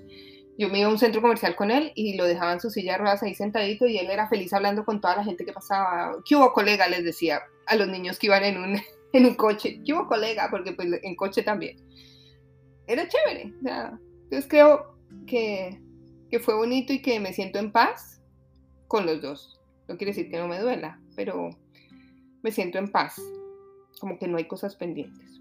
yo 0.57 0.67
me 0.69 0.79
iba 0.79 0.89
a 0.89 0.91
un 0.91 0.99
centro 0.99 1.21
comercial 1.21 1.55
con 1.55 1.71
él 1.71 1.91
y 1.95 2.15
lo 2.15 2.25
dejaba 2.25 2.53
en 2.53 2.59
su 2.59 2.69
silla 2.69 2.93
de 2.93 2.97
ruedas 2.99 3.23
ahí 3.23 3.33
sentadito 3.33 3.87
y 3.87 3.97
él 3.97 4.09
era 4.09 4.27
feliz 4.27 4.51
hablando 4.51 4.83
con 4.83 4.99
toda 4.99 5.15
la 5.15 5.23
gente 5.23 5.45
que 5.45 5.53
pasaba. 5.53 6.17
¿Qué 6.25 6.35
hubo, 6.35 6.51
colega? 6.51 6.89
Les 6.89 7.05
decía 7.05 7.41
a 7.65 7.75
los 7.77 7.87
niños 7.87 8.19
que 8.19 8.27
iban 8.27 8.43
en 8.43 8.57
un, 8.57 8.75
en 9.13 9.25
un 9.25 9.35
coche. 9.35 9.79
¿Qué 9.85 9.93
hubo, 9.93 10.05
colega? 10.07 10.49
Porque 10.51 10.73
pues 10.73 10.89
en 11.01 11.15
coche 11.15 11.43
también 11.43 11.77
era 12.89 13.07
chévere. 13.07 13.53
Entonces 14.23 14.47
creo 14.49 14.97
que, 15.27 15.79
que 16.29 16.39
fue 16.39 16.55
bonito 16.55 16.91
y 16.91 17.01
que 17.01 17.19
me 17.19 17.33
siento 17.33 17.59
en 17.59 17.71
paz 17.71 18.21
con 18.87 19.05
los 19.05 19.21
dos. 19.21 19.61
No 19.87 19.95
quiere 19.97 20.11
decir 20.11 20.29
que 20.29 20.37
no 20.37 20.47
me 20.47 20.59
duela, 20.59 20.99
pero 21.15 21.51
me 22.41 22.51
siento 22.51 22.79
en 22.79 22.91
paz, 22.91 23.21
como 23.99 24.17
que 24.17 24.27
no 24.27 24.37
hay 24.37 24.45
cosas 24.45 24.75
pendientes. 24.75 25.39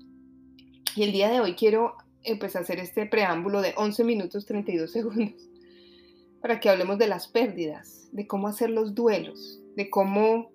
Y 0.95 1.03
el 1.03 1.13
día 1.13 1.31
de 1.31 1.41
hoy 1.41 1.55
quiero 1.55 1.97
empezar 2.23 2.61
a 2.61 2.65
hacer 2.65 2.79
este 2.81 3.07
preámbulo 3.07 3.63
de 3.63 3.73
11 3.77 4.05
minutos 4.05 4.47
32 4.47 4.93
segundos 4.93 5.49
para 6.43 6.61
que 6.61 6.69
hablemos 6.69 6.99
de 6.99 7.09
las 7.09 7.29
pérdidas, 7.29 8.09
de 8.13 8.27
cómo 8.27 8.49
hacer 8.49 8.71
los 8.71 8.95
duelos, 8.95 9.61
de 9.75 9.89
cómo 9.89 10.51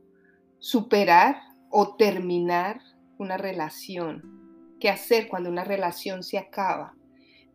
superar 0.59 1.37
o 1.69 1.95
terminar 1.95 2.81
una 3.17 3.37
relación, 3.37 4.42
qué 4.83 4.89
hacer 4.89 5.29
cuando 5.29 5.49
una 5.49 5.63
relación 5.63 6.23
se 6.23 6.37
acaba, 6.37 6.93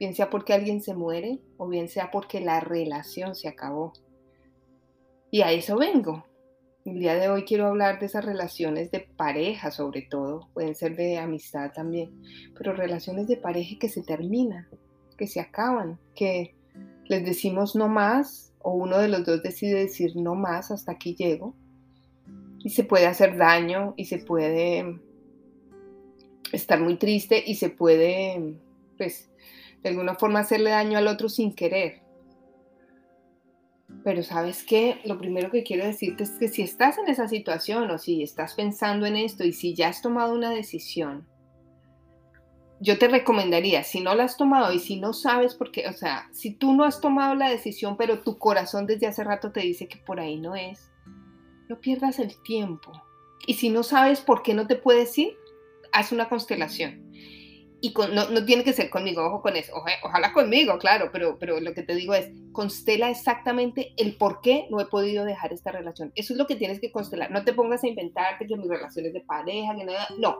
bien 0.00 0.14
sea 0.14 0.30
porque 0.30 0.54
alguien 0.54 0.80
se 0.80 0.94
muere 0.94 1.40
o 1.58 1.68
bien 1.68 1.90
sea 1.90 2.10
porque 2.10 2.40
la 2.40 2.58
relación 2.60 3.34
se 3.34 3.48
acabó. 3.48 3.92
Y 5.30 5.42
a 5.42 5.52
eso 5.52 5.76
vengo. 5.76 6.24
El 6.86 7.00
día 7.00 7.16
de 7.16 7.28
hoy 7.28 7.44
quiero 7.44 7.66
hablar 7.66 8.00
de 8.00 8.06
esas 8.06 8.24
relaciones 8.24 8.90
de 8.90 9.00
pareja 9.00 9.70
sobre 9.70 10.00
todo, 10.00 10.48
pueden 10.54 10.74
ser 10.74 10.96
de 10.96 11.18
amistad 11.18 11.70
también, 11.74 12.18
pero 12.56 12.72
relaciones 12.72 13.28
de 13.28 13.36
pareja 13.36 13.76
que 13.78 13.90
se 13.90 14.02
terminan, 14.02 14.66
que 15.18 15.26
se 15.26 15.38
acaban, 15.38 16.00
que 16.14 16.56
les 17.08 17.26
decimos 17.26 17.76
no 17.76 17.88
más 17.88 18.54
o 18.60 18.72
uno 18.72 18.96
de 18.96 19.08
los 19.08 19.26
dos 19.26 19.42
decide 19.42 19.80
decir 19.80 20.16
no 20.16 20.34
más, 20.34 20.70
hasta 20.70 20.92
aquí 20.92 21.14
llego, 21.14 21.54
y 22.64 22.70
se 22.70 22.84
puede 22.84 23.06
hacer 23.06 23.36
daño 23.36 23.92
y 23.98 24.06
se 24.06 24.16
puede 24.16 24.98
estar 26.52 26.80
muy 26.80 26.96
triste 26.96 27.42
y 27.46 27.56
se 27.56 27.70
puede, 27.70 28.54
pues, 28.96 29.30
de 29.82 29.90
alguna 29.90 30.14
forma 30.14 30.40
hacerle 30.40 30.70
daño 30.70 30.98
al 30.98 31.08
otro 31.08 31.28
sin 31.28 31.54
querer. 31.54 32.02
Pero 34.04 34.22
sabes 34.22 34.62
qué, 34.64 35.00
lo 35.04 35.18
primero 35.18 35.50
que 35.50 35.62
quiero 35.62 35.84
decirte 35.84 36.24
es 36.24 36.30
que 36.32 36.48
si 36.48 36.62
estás 36.62 36.98
en 36.98 37.08
esa 37.08 37.28
situación 37.28 37.90
o 37.90 37.98
si 37.98 38.22
estás 38.22 38.54
pensando 38.54 39.06
en 39.06 39.16
esto 39.16 39.44
y 39.44 39.52
si 39.52 39.74
ya 39.74 39.88
has 39.88 40.02
tomado 40.02 40.34
una 40.34 40.50
decisión, 40.50 41.26
yo 42.80 42.98
te 42.98 43.08
recomendaría, 43.08 43.82
si 43.82 44.00
no 44.00 44.14
la 44.14 44.24
has 44.24 44.36
tomado 44.36 44.72
y 44.72 44.78
si 44.78 45.00
no 45.00 45.12
sabes 45.12 45.54
por 45.54 45.72
qué, 45.72 45.88
o 45.88 45.92
sea, 45.92 46.28
si 46.32 46.52
tú 46.52 46.74
no 46.74 46.84
has 46.84 47.00
tomado 47.00 47.34
la 47.34 47.50
decisión, 47.50 47.96
pero 47.96 48.20
tu 48.20 48.38
corazón 48.38 48.86
desde 48.86 49.06
hace 49.06 49.24
rato 49.24 49.50
te 49.50 49.60
dice 49.60 49.88
que 49.88 49.98
por 49.98 50.20
ahí 50.20 50.38
no 50.38 50.54
es, 50.54 50.92
no 51.68 51.80
pierdas 51.80 52.18
el 52.18 52.40
tiempo. 52.42 52.92
Y 53.46 53.54
si 53.54 53.70
no 53.70 53.82
sabes 53.82 54.20
por 54.20 54.42
qué 54.42 54.54
no 54.54 54.66
te 54.66 54.76
puedes 54.76 55.16
ir, 55.18 55.36
haz 55.92 56.12
una 56.12 56.28
constelación. 56.28 57.08
Y 57.80 57.94
no, 58.12 58.44
tiene 58.44 58.64
que 58.64 58.72
ser 58.72 58.90
conmigo, 58.90 59.24
ojo 59.24 59.40
con 59.40 59.54
eso, 59.54 59.72
ojalá 60.02 60.32
conmigo, 60.32 60.78
claro, 60.78 61.10
pero, 61.12 61.38
pero 61.38 61.60
lo 61.60 61.74
que 61.74 61.84
te 61.84 61.94
digo 61.94 62.12
es, 62.12 62.28
constela 62.50 63.08
exactamente 63.08 63.92
el 63.96 64.16
por 64.16 64.40
qué 64.40 64.66
no 64.68 64.80
he 64.80 64.86
podido 64.86 65.24
dejar 65.24 65.52
esta 65.52 65.70
relación. 65.70 66.10
Eso 66.16 66.32
es 66.32 66.38
lo 66.38 66.48
que 66.48 66.56
tienes 66.56 66.80
que 66.80 66.90
constelar. 66.90 67.30
No 67.30 67.44
te 67.44 67.52
pongas 67.52 67.84
a 67.84 67.88
inventarte 67.88 68.48
que 68.48 68.56
mis 68.56 68.68
relaciones 68.68 69.12
de 69.12 69.20
pareja, 69.20 69.76
que 69.76 69.84
nada, 69.84 70.08
no. 70.18 70.38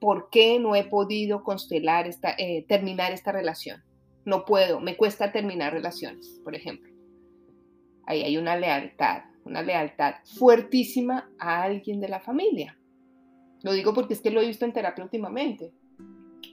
¿Por 0.00 0.28
qué 0.28 0.58
no 0.58 0.74
he 0.74 0.82
podido 0.82 1.44
constelar 1.44 2.08
esta, 2.08 2.34
eh, 2.36 2.64
terminar 2.66 3.12
esta 3.12 3.30
relación? 3.30 3.84
No 4.24 4.44
puedo, 4.44 4.80
me 4.80 4.96
cuesta 4.96 5.30
terminar 5.30 5.72
relaciones, 5.72 6.40
por 6.42 6.56
ejemplo. 6.56 6.92
Ahí 8.06 8.22
hay 8.22 8.38
una 8.38 8.56
lealtad, 8.56 9.22
una 9.44 9.62
lealtad 9.62 10.16
fuertísima 10.36 11.30
a 11.38 11.62
alguien 11.62 12.00
de 12.00 12.08
la 12.08 12.18
familia 12.18 12.76
lo 13.66 13.72
digo 13.72 13.92
porque 13.92 14.14
es 14.14 14.20
que 14.20 14.30
lo 14.30 14.40
he 14.40 14.46
visto 14.46 14.64
en 14.64 14.72
terapia 14.72 15.02
últimamente. 15.02 15.72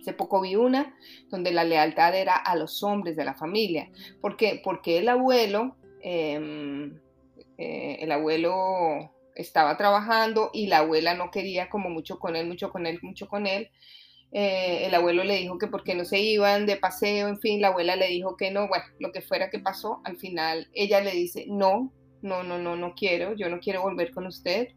Hace 0.01 0.13
poco 0.13 0.41
vi 0.41 0.55
una 0.55 0.98
donde 1.29 1.51
la 1.51 1.63
lealtad 1.63 2.15
era 2.15 2.36
a 2.36 2.55
los 2.55 2.82
hombres 2.82 3.15
de 3.15 3.24
la 3.24 3.36
familia. 3.36 3.91
¿Por 4.20 4.36
qué? 4.36 4.60
Porque 4.63 4.98
el 4.98 5.08
abuelo, 5.08 5.75
em, 6.01 6.98
eh, 7.60 7.98
el 8.00 8.12
abuelo 8.12 9.12
estaba 9.36 9.77
trabajando 9.77 10.50
y 10.53 10.65
la 10.65 10.79
abuela 10.79 11.13
no 11.13 11.29
quería 11.29 11.70
como 11.70 11.91
mucho 11.91 12.17
con 12.17 12.36
él, 12.36 12.48
mucho 12.48 12.72
con 12.72 12.88
él, 12.88 12.98
mucho 13.03 13.27
con 13.27 13.46
él. 13.46 13.70
Eh, 14.32 14.88
el 14.88 14.96
abuelo 14.96 15.24
le 15.24 15.38
dijo 15.38 15.60
que 15.60 15.67
por 15.67 15.84
qué 15.84 15.93
no 15.93 16.05
se 16.05 16.20
iban 16.20 16.65
de 16.65 16.77
paseo, 16.77 17.27
en 17.27 17.39
fin, 17.39 17.62
la 17.62 17.67
abuela 17.67 17.96
le 17.96 18.08
dijo 18.08 18.38
que 18.38 18.50
no, 18.50 18.67
bueno, 18.67 18.86
lo 18.98 19.12
que 19.12 19.22
fuera 19.22 19.51
que 19.51 19.60
pasó, 19.60 20.01
al 20.03 20.17
final 20.17 20.67
ella 20.74 21.00
le 21.00 21.12
dice, 21.12 21.46
no, 21.48 21.93
no, 22.24 22.41
no, 22.41 22.58
no, 22.58 22.75
no 22.75 22.96
quiero, 22.96 23.36
yo 23.36 23.50
no 23.50 23.60
quiero 23.60 23.84
volver 23.84 24.12
con 24.12 24.25
usted. 24.25 24.70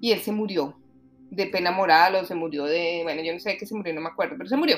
Y 0.00 0.12
él 0.12 0.20
se 0.20 0.32
murió 0.32 0.78
de 1.30 1.46
pena 1.46 1.70
moral 1.70 2.14
o 2.14 2.24
se 2.24 2.34
murió 2.34 2.64
de, 2.64 3.00
bueno, 3.02 3.22
yo 3.22 3.32
no 3.32 3.40
sé 3.40 3.50
de 3.50 3.56
qué 3.58 3.66
se 3.66 3.74
murió, 3.74 3.94
no 3.94 4.00
me 4.00 4.08
acuerdo, 4.08 4.34
pero 4.36 4.48
se 4.48 4.56
murió. 4.56 4.76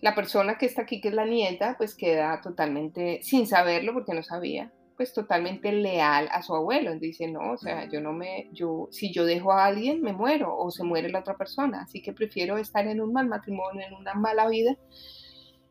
La 0.00 0.14
persona 0.14 0.56
que 0.56 0.66
está 0.66 0.82
aquí, 0.82 1.00
que 1.00 1.08
es 1.08 1.14
la 1.14 1.26
nieta, 1.26 1.74
pues 1.76 1.94
queda 1.94 2.40
totalmente, 2.40 3.20
sin 3.22 3.46
saberlo, 3.46 3.92
porque 3.92 4.14
no 4.14 4.22
sabía, 4.22 4.72
pues 4.96 5.12
totalmente 5.12 5.72
leal 5.72 6.28
a 6.32 6.42
su 6.42 6.54
abuelo. 6.54 6.94
Dice, 6.98 7.28
no, 7.28 7.52
o 7.52 7.58
sea, 7.58 7.88
yo 7.88 8.00
no 8.00 8.12
me, 8.12 8.48
yo, 8.52 8.88
si 8.90 9.12
yo 9.12 9.26
dejo 9.26 9.52
a 9.52 9.66
alguien, 9.66 10.00
me 10.00 10.12
muero 10.12 10.56
o 10.56 10.70
se 10.70 10.84
muere 10.84 11.10
la 11.10 11.20
otra 11.20 11.36
persona. 11.36 11.82
Así 11.82 12.00
que 12.00 12.14
prefiero 12.14 12.56
estar 12.56 12.86
en 12.86 13.00
un 13.00 13.12
mal 13.12 13.26
matrimonio, 13.26 13.86
en 13.86 13.94
una 13.94 14.14
mala 14.14 14.48
vida, 14.48 14.76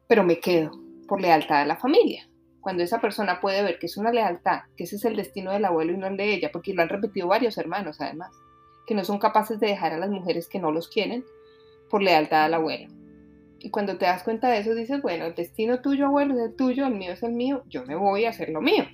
pero 0.07 0.23
me 0.23 0.39
quedo 0.39 0.71
por 1.07 1.21
lealtad 1.21 1.61
a 1.61 1.65
la 1.65 1.77
familia. 1.77 2.29
Cuando 2.61 2.83
esa 2.83 3.01
persona 3.01 3.39
puede 3.39 3.63
ver 3.63 3.79
que 3.79 3.87
es 3.87 3.97
una 3.97 4.11
lealtad, 4.11 4.59
que 4.77 4.83
ese 4.83 4.97
es 4.97 5.05
el 5.05 5.15
destino 5.15 5.51
del 5.51 5.65
abuelo 5.65 5.93
y 5.93 5.97
no 5.97 6.05
el 6.05 6.17
de 6.17 6.33
ella, 6.33 6.51
porque 6.51 6.73
lo 6.73 6.83
han 6.83 6.89
repetido 6.89 7.27
varios 7.27 7.57
hermanos 7.57 7.99
además 7.99 8.31
que 8.89 8.95
no 8.95 9.05
son 9.05 9.19
capaces 9.19 9.59
de 9.59 9.67
dejar 9.67 9.93
a 9.93 9.99
las 9.99 10.09
mujeres 10.09 10.49
que 10.49 10.57
no 10.57 10.71
los 10.71 10.87
quieren 10.87 11.23
por 11.91 12.01
lealtad 12.01 12.45
al 12.45 12.55
abuelo. 12.55 12.91
Y 13.59 13.69
cuando 13.69 13.99
te 13.99 14.05
das 14.05 14.23
cuenta 14.23 14.49
de 14.49 14.57
eso, 14.57 14.73
dices, 14.73 14.99
bueno, 15.03 15.27
el 15.27 15.35
destino 15.35 15.79
tuyo, 15.79 16.07
abuelo, 16.07 16.33
es 16.33 16.49
el 16.49 16.55
tuyo, 16.55 16.87
el 16.87 16.95
mío 16.95 17.11
es 17.11 17.21
el 17.21 17.33
mío, 17.33 17.63
yo 17.69 17.85
me 17.85 17.95
voy 17.95 18.25
a 18.25 18.31
hacer 18.31 18.49
lo 18.49 18.61
mío. 18.61 18.85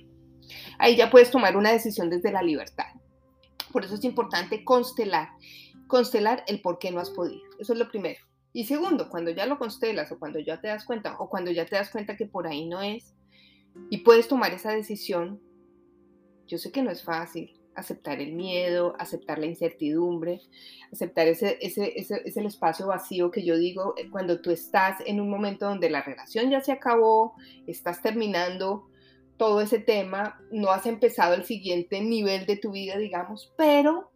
Ahí 0.78 0.96
ya 0.96 1.08
puedes 1.08 1.30
tomar 1.30 1.56
una 1.56 1.72
decisión 1.72 2.10
desde 2.10 2.30
la 2.30 2.42
libertad. 2.42 2.84
Por 3.72 3.86
eso 3.86 3.94
es 3.94 4.04
importante 4.04 4.64
constelar, 4.64 5.30
constelar 5.86 6.44
el 6.46 6.60
por 6.60 6.78
qué 6.78 6.90
no 6.90 7.00
has 7.00 7.08
podido. 7.08 7.40
Eso 7.58 7.72
es 7.72 7.78
lo 7.78 7.88
primero. 7.88 8.20
Y 8.52 8.66
segundo, 8.66 9.08
cuando 9.08 9.30
ya 9.30 9.46
lo 9.46 9.58
constelas 9.58 10.12
o 10.12 10.18
cuando 10.18 10.38
ya 10.40 10.60
te 10.60 10.68
das 10.68 10.84
cuenta 10.84 11.16
o 11.18 11.30
cuando 11.30 11.50
ya 11.52 11.64
te 11.64 11.76
das 11.76 11.88
cuenta 11.88 12.18
que 12.18 12.26
por 12.26 12.46
ahí 12.46 12.68
no 12.68 12.82
es 12.82 13.14
y 13.88 13.98
puedes 13.98 14.28
tomar 14.28 14.52
esa 14.52 14.72
decisión, 14.72 15.40
yo 16.46 16.58
sé 16.58 16.70
que 16.70 16.82
no 16.82 16.90
es 16.90 17.02
fácil, 17.02 17.58
aceptar 17.76 18.20
el 18.20 18.32
miedo, 18.32 18.94
aceptar 18.98 19.38
la 19.38 19.46
incertidumbre, 19.46 20.40
aceptar 20.92 21.28
ese, 21.28 21.58
ese, 21.60 21.92
ese, 21.98 22.22
es 22.24 22.36
el 22.36 22.46
espacio 22.46 22.86
vacío 22.86 23.30
que 23.30 23.44
yo 23.44 23.56
digo 23.56 23.94
eh, 23.96 24.10
cuando 24.10 24.40
tú 24.40 24.50
estás 24.50 24.98
en 25.06 25.20
un 25.20 25.30
momento 25.30 25.66
donde 25.66 25.90
la 25.90 26.02
relación 26.02 26.50
ya 26.50 26.60
se 26.60 26.72
acabó, 26.72 27.34
estás 27.66 28.02
terminando 28.02 28.88
todo 29.36 29.60
ese 29.60 29.78
tema, 29.78 30.40
no 30.50 30.70
has 30.70 30.86
empezado 30.86 31.34
el 31.34 31.44
siguiente 31.44 32.00
nivel 32.00 32.46
de 32.46 32.56
tu 32.56 32.72
vida, 32.72 32.96
digamos, 32.96 33.52
pero 33.56 34.10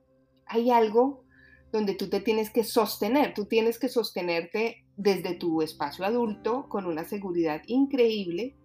hay 0.47 0.71
algo 0.71 1.25
donde 1.73 1.95
tú 1.95 2.09
te 2.09 2.21
tienes 2.21 2.51
que 2.51 2.65
sostener, 2.65 3.35
tú 3.35 3.45
tienes 3.45 3.79
que 3.79 3.89
sostenerte 3.89 4.85
desde 4.97 5.35
tu 5.35 5.63
espacio 5.63 6.05
adulto 6.05 6.69
con 6.69 6.87
una 6.87 7.05
seguridad 7.05 7.63
increíble 7.67 8.57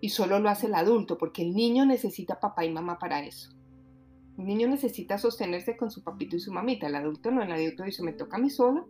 y 0.00 0.10
solo 0.10 0.38
lo 0.38 0.48
hace 0.48 0.66
el 0.66 0.74
adulto 0.74 1.16
porque 1.16 1.42
el 1.42 1.54
niño 1.54 1.86
necesita 1.86 2.40
papá 2.40 2.64
y 2.64 2.70
mamá 2.70 2.98
para 2.98 3.24
eso. 3.24 3.50
El 4.38 4.46
niño 4.46 4.68
necesita 4.68 5.18
sostenerse 5.18 5.76
con 5.76 5.90
su 5.90 6.02
papito 6.02 6.36
y 6.36 6.40
su 6.40 6.52
mamita, 6.52 6.86
el 6.86 6.94
adulto 6.96 7.30
no, 7.30 7.42
el 7.42 7.52
adulto 7.52 7.84
dice, 7.84 8.02
me 8.02 8.12
toca 8.12 8.36
a 8.36 8.40
mí 8.40 8.50
solo 8.50 8.88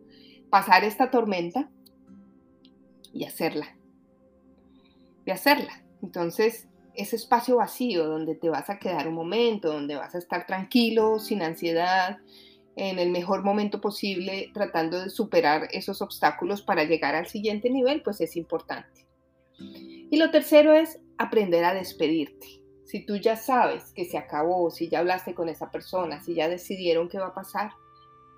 pasar 0.50 0.84
esta 0.84 1.10
tormenta 1.10 1.70
y 3.12 3.24
hacerla. 3.24 3.76
Y 5.26 5.30
hacerla. 5.30 5.82
Entonces, 6.02 6.68
ese 6.94 7.16
espacio 7.16 7.56
vacío 7.56 8.06
donde 8.06 8.34
te 8.34 8.48
vas 8.48 8.70
a 8.70 8.78
quedar 8.78 9.08
un 9.08 9.14
momento, 9.14 9.72
donde 9.72 9.96
vas 9.96 10.14
a 10.14 10.18
estar 10.18 10.46
tranquilo, 10.46 11.18
sin 11.18 11.42
ansiedad, 11.42 12.18
en 12.76 12.98
el 12.98 13.10
mejor 13.10 13.44
momento 13.44 13.80
posible, 13.80 14.50
tratando 14.52 15.00
de 15.00 15.10
superar 15.10 15.68
esos 15.72 16.02
obstáculos 16.02 16.62
para 16.62 16.84
llegar 16.84 17.14
al 17.14 17.26
siguiente 17.26 17.70
nivel, 17.70 18.02
pues 18.02 18.20
es 18.20 18.36
importante. 18.36 19.06
Y 19.58 20.16
lo 20.16 20.30
tercero 20.30 20.72
es 20.72 21.00
aprender 21.18 21.64
a 21.64 21.74
despedirte. 21.74 22.63
Si 22.84 23.04
tú 23.04 23.16
ya 23.16 23.36
sabes 23.36 23.92
que 23.94 24.04
se 24.04 24.18
acabó, 24.18 24.70
si 24.70 24.88
ya 24.88 25.00
hablaste 25.00 25.34
con 25.34 25.48
esa 25.48 25.70
persona, 25.70 26.22
si 26.22 26.34
ya 26.34 26.48
decidieron 26.48 27.08
qué 27.08 27.18
va 27.18 27.28
a 27.28 27.34
pasar, 27.34 27.72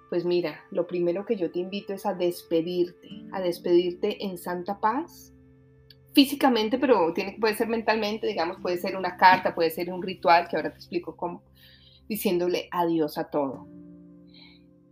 pues 0.09 0.25
mira, 0.25 0.61
lo 0.71 0.87
primero 0.87 1.27
que 1.27 1.37
yo 1.37 1.51
te 1.51 1.59
invito 1.59 1.93
es 1.93 2.07
a 2.07 2.15
despedirte, 2.15 3.09
a 3.33 3.41
despedirte 3.41 4.25
en 4.25 4.39
santa 4.39 4.79
paz, 4.79 5.33
físicamente, 6.17 6.79
pero 6.79 7.13
tiene, 7.13 7.37
puede 7.39 7.55
ser 7.57 7.69
mentalmente, 7.69 8.27
digamos, 8.27 8.59
puede 8.63 8.79
ser 8.79 8.97
una 8.97 9.17
carta, 9.17 9.55
puede 9.55 9.71
ser 9.71 9.93
un 9.93 10.03
ritual, 10.03 10.49
que 10.49 10.57
ahora 10.57 10.71
te 10.71 10.77
explico 10.77 11.17
cómo, 11.17 11.43
diciéndole 12.09 12.69
adiós 12.71 13.19
a 13.19 13.25
todo, 13.25 13.67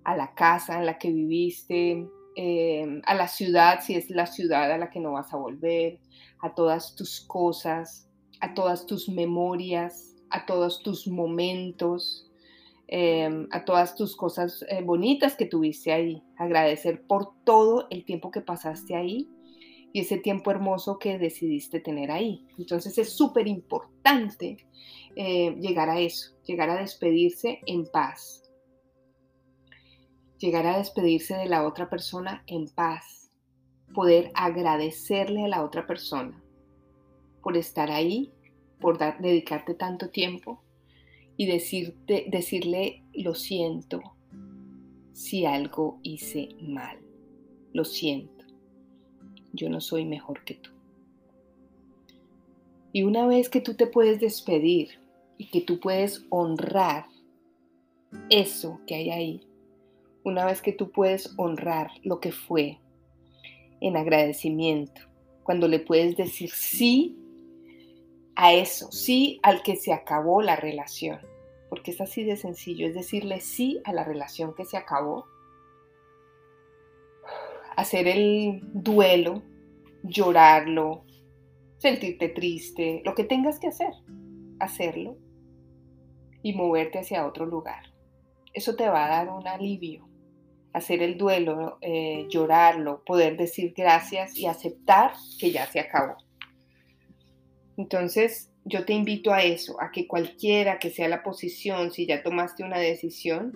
a 0.04 0.16
la 0.16 0.34
casa 0.34 0.78
en 0.78 0.86
la 0.86 0.98
que 0.98 1.10
viviste, 1.10 2.06
em, 2.36 3.00
a 3.06 3.14
la 3.14 3.28
ciudad, 3.28 3.80
si 3.80 3.94
es 3.94 4.10
la 4.10 4.26
ciudad 4.26 4.70
a 4.70 4.76
la 4.76 4.90
que 4.90 5.00
no 5.00 5.12
vas 5.12 5.32
a 5.32 5.36
volver, 5.36 6.00
a 6.40 6.54
todas 6.54 6.94
tus 6.94 7.20
cosas, 7.20 8.10
a 8.44 8.54
todas 8.54 8.86
tus 8.86 9.08
memorias, 9.08 10.16
a 10.30 10.46
todos 10.46 10.82
tus 10.82 11.06
momentos, 11.06 12.30
Em, 12.86 13.48
a 13.50 13.64
todas 13.64 13.94
tus 13.94 14.14
cosas 14.14 14.62
eh, 14.68 14.82
bonitas 14.82 15.36
que 15.36 15.46
tuviste 15.46 15.90
ahí, 15.90 16.22
agradecer 16.36 17.02
por 17.06 17.32
todo 17.42 17.86
el 17.88 18.04
tiempo 18.04 18.30
que 18.30 18.42
pasaste 18.42 18.94
ahí 18.94 19.26
y 19.94 20.00
ese 20.00 20.18
tiempo 20.18 20.50
hermoso 20.50 20.98
que 20.98 21.18
decidiste 21.18 21.80
tener 21.80 22.10
ahí. 22.10 22.46
Entonces 22.58 22.98
es 22.98 23.16
súper 23.16 23.48
importante 23.48 24.66
eh, 25.16 25.56
llegar 25.60 25.88
a 25.88 25.98
eso, 25.98 26.36
llegar 26.44 26.68
a 26.68 26.76
despedirse 26.76 27.60
en 27.64 27.86
paz, 27.86 28.42
llegar 30.38 30.66
a 30.66 30.76
despedirse 30.76 31.36
de 31.36 31.48
la 31.48 31.66
otra 31.66 31.88
persona 31.88 32.44
en 32.46 32.68
paz, 32.68 33.30
poder 33.94 34.30
agradecerle 34.34 35.44
a 35.44 35.48
la 35.48 35.64
otra 35.64 35.86
persona 35.86 36.44
por 37.42 37.56
estar 37.56 37.90
ahí, 37.90 38.30
por 38.84 38.98
dedicarte 38.98 39.72
tanto 39.72 40.10
tiempo, 40.10 40.60
y 41.38 41.46
decirle 41.46 43.02
lo 43.14 43.34
siento 43.34 44.02
si 45.14 45.46
algo 45.46 46.00
hice 46.02 46.50
mal. 46.60 46.98
Lo 47.72 47.86
siento. 47.86 48.44
Yo 49.54 49.70
no 49.70 49.80
soy 49.80 50.04
mejor 50.04 50.44
que 50.44 50.56
tú. 50.56 50.70
Y 52.92 53.04
una 53.04 53.26
vez 53.26 53.48
que 53.48 53.62
tú 53.62 53.72
te 53.72 53.86
puedes 53.86 54.20
despedir 54.20 55.00
y 55.38 55.46
que 55.46 55.62
tú 55.62 55.80
puedes 55.80 56.26
honrar 56.28 57.06
eso 58.28 58.82
que 58.86 58.96
hay 58.96 59.08
ahí, 59.08 59.48
una 60.24 60.44
vez 60.44 60.60
que 60.60 60.72
tú 60.72 60.90
puedes 60.90 61.32
honrar 61.38 61.90
lo 62.02 62.20
que 62.20 62.32
fue 62.32 62.80
en 63.80 63.96
agradecimiento, 63.96 65.00
cuando 65.42 65.68
le 65.68 65.78
puedes 65.78 66.18
decir 66.18 66.50
sí 66.50 67.16
a 68.36 68.52
eso, 68.52 68.90
sí 68.90 69.40
al 69.42 69.62
que 69.62 69.76
se 69.76 69.92
acabó 69.92 70.42
la 70.42 70.56
relación, 70.56 71.20
porque 71.68 71.92
es 71.92 72.00
así 72.00 72.24
de 72.24 72.36
sencillo, 72.36 72.86
es 72.86 72.94
decirle 72.94 73.40
sí 73.40 73.80
a 73.84 73.92
la 73.92 74.04
relación 74.04 74.54
que 74.54 74.64
se 74.64 74.76
acabó, 74.76 75.26
hacer 77.76 78.08
el 78.08 78.60
duelo, 78.72 79.42
llorarlo, 80.02 81.04
sentirte 81.78 82.28
triste, 82.28 83.02
lo 83.04 83.14
que 83.14 83.24
tengas 83.24 83.58
que 83.58 83.68
hacer, 83.68 83.92
hacerlo 84.58 85.16
y 86.42 86.52
moverte 86.54 87.00
hacia 87.00 87.26
otro 87.26 87.46
lugar. 87.46 87.92
Eso 88.52 88.76
te 88.76 88.88
va 88.88 89.06
a 89.06 89.08
dar 89.08 89.28
un 89.28 89.46
alivio, 89.46 90.08
hacer 90.72 91.02
el 91.02 91.18
duelo, 91.18 91.78
eh, 91.80 92.26
llorarlo, 92.28 93.02
poder 93.04 93.36
decir 93.36 93.74
gracias 93.76 94.36
y 94.36 94.46
aceptar 94.46 95.12
que 95.38 95.50
ya 95.50 95.66
se 95.66 95.80
acabó. 95.80 96.16
Entonces, 97.76 98.50
yo 98.64 98.84
te 98.84 98.92
invito 98.92 99.32
a 99.32 99.42
eso, 99.42 99.80
a 99.80 99.90
que 99.90 100.06
cualquiera 100.06 100.78
que 100.78 100.90
sea 100.90 101.08
la 101.08 101.22
posición, 101.22 101.92
si 101.92 102.06
ya 102.06 102.22
tomaste 102.22 102.64
una 102.64 102.78
decisión, 102.78 103.52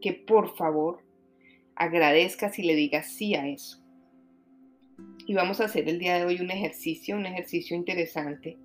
que 0.00 0.12
por 0.12 0.56
favor 0.56 1.02
agradezcas 1.74 2.58
y 2.58 2.62
le 2.62 2.74
digas 2.74 3.12
sí 3.12 3.34
a 3.34 3.48
eso. 3.48 3.82
Y 5.26 5.34
vamos 5.34 5.60
a 5.60 5.64
hacer 5.64 5.88
el 5.88 5.98
día 5.98 6.18
de 6.18 6.24
hoy 6.24 6.40
un 6.40 6.50
ejercicio, 6.50 7.16
un 7.16 7.26
ejercicio 7.26 7.76
interesante, 7.76 8.56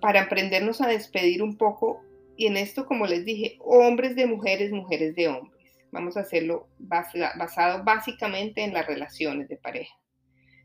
para 0.00 0.22
aprendernos 0.22 0.80
a 0.80 0.88
despedir 0.88 1.42
un 1.42 1.56
poco. 1.56 2.02
Y 2.36 2.46
en 2.46 2.56
esto, 2.56 2.86
como 2.86 3.06
les 3.06 3.24
dije, 3.24 3.56
hombres 3.60 4.16
de 4.16 4.26
mujeres, 4.26 4.72
mujeres 4.72 5.14
de 5.14 5.28
hombres. 5.28 5.60
Vamos 5.92 6.16
a 6.16 6.20
hacerlo 6.20 6.68
basado 6.78 7.82
básicamente 7.84 8.62
en 8.62 8.72
las 8.72 8.86
relaciones 8.86 9.48
de 9.48 9.56
pareja. 9.56 9.94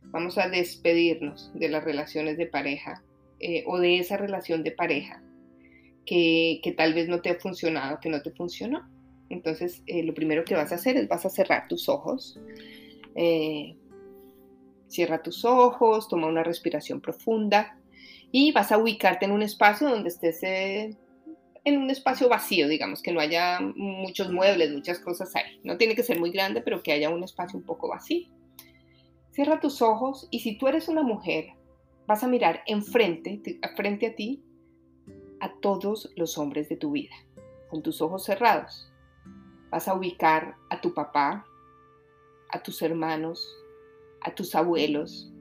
Vamos 0.03 0.38
a 0.38 0.49
despedirnos 0.49 1.51
de 1.55 1.69
las 1.69 1.84
relaciones 1.84 2.38
de 2.38 2.45
pareja 2.45 3.03
eh, 3.47 3.63
o 3.67 3.77
de 3.77 3.99
esa 3.99 4.17
relación 4.17 4.63
de 4.63 4.71
pareja 4.71 5.21
que, 6.03 6.73
tal 6.75 6.95
vez 6.95 7.08
no 7.08 7.21
te 7.21 7.29
ha 7.29 7.36
funcionado, 7.36 7.99
que 8.01 8.10
no 8.10 8.23
te 8.23 8.31
funcionó. 8.31 8.89
Entonces, 9.29 9.84
eh, 9.86 10.01
lo 10.01 10.15
primero 10.15 10.43
que 10.43 10.55
vas 10.55 10.71
a 10.71 10.75
hacer 10.75 10.97
es 10.97 11.08
vas 11.08 11.27
a 11.27 11.29
cerrar 11.29 11.67
tus 11.67 11.88
ojos. 11.88 12.39
Eh, 13.13 13.75
cierra 14.88 15.21
tus 15.21 15.45
ojos, 15.45 16.08
toma 16.08 16.25
una 16.25 16.41
respiración 16.41 17.01
profunda 17.01 17.77
y 18.31 18.51
vas 18.51 18.71
a 18.71 18.79
ubicarte 18.79 19.25
en 19.25 19.31
un 19.31 19.43
espacio 19.43 19.89
donde 19.89 20.10
estés 20.10 20.41
en 20.43 21.77
un 21.77 21.91
espacio 21.91 22.27
vacío, 22.27 22.67
digamos, 22.67 23.03
que 23.03 23.12
no 23.12 23.19
haya 23.19 23.60
muchos 23.60 24.31
muebles, 24.31 24.71
muchas 24.71 24.97
cosas 24.97 25.36
ahí. 25.36 25.60
No 25.63 25.77
tiene 25.77 25.93
que 25.93 26.01
ser 26.01 26.19
muy 26.19 26.31
grande, 26.31 26.62
pero 26.62 26.81
que 26.81 26.93
haya 26.93 27.12
un 27.12 27.23
espacio 27.23 27.60
un 27.60 27.65
poco 27.65 27.89
vacío. 27.89 28.27
Cierra 29.29 29.60
tus 29.60 29.84
ojos 29.84 30.27
y 30.31 30.39
si 30.39 30.58
tú 30.58 30.67
eres 30.67 30.88
una 30.88 31.03
mujer 31.03 31.49
vas 32.07 32.23
a 32.23 32.27
mirar 32.27 32.61
enfrente, 32.67 33.41
frente 33.75 34.07
a 34.07 34.15
ti, 34.15 34.43
a 35.39 35.53
todos 35.59 36.11
los 36.15 36.37
hombres 36.37 36.69
de 36.69 36.77
tu 36.77 36.91
vida, 36.91 37.15
con 37.69 37.81
tus 37.81 38.01
ojos 38.01 38.23
cerrados. 38.25 38.91
Vas 39.69 39.87
a 39.87 39.93
ubicar 39.93 40.55
a 40.69 40.81
tu 40.81 40.93
papá, 40.93 41.45
a 42.51 42.63
tus 42.63 42.81
hermanos, 42.81 43.45
a 44.21 44.33
tus 44.33 44.55
abuelos, 44.55 45.31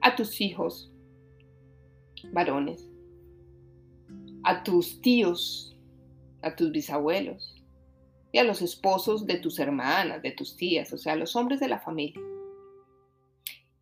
a 0.00 0.16
tus 0.16 0.40
hijos, 0.40 0.92
varones, 2.32 2.88
a 4.44 4.62
tus 4.62 5.00
tíos, 5.00 5.76
a 6.42 6.56
tus 6.56 6.72
bisabuelos 6.72 7.62
y 8.32 8.38
a 8.38 8.44
los 8.44 8.62
esposos 8.62 9.26
de 9.26 9.36
tus 9.36 9.58
hermanas, 9.58 10.22
de 10.22 10.32
tus 10.32 10.56
tías, 10.56 10.92
o 10.92 10.98
sea, 10.98 11.14
los 11.16 11.36
hombres 11.36 11.60
de 11.60 11.68
la 11.68 11.78
familia 11.78 12.20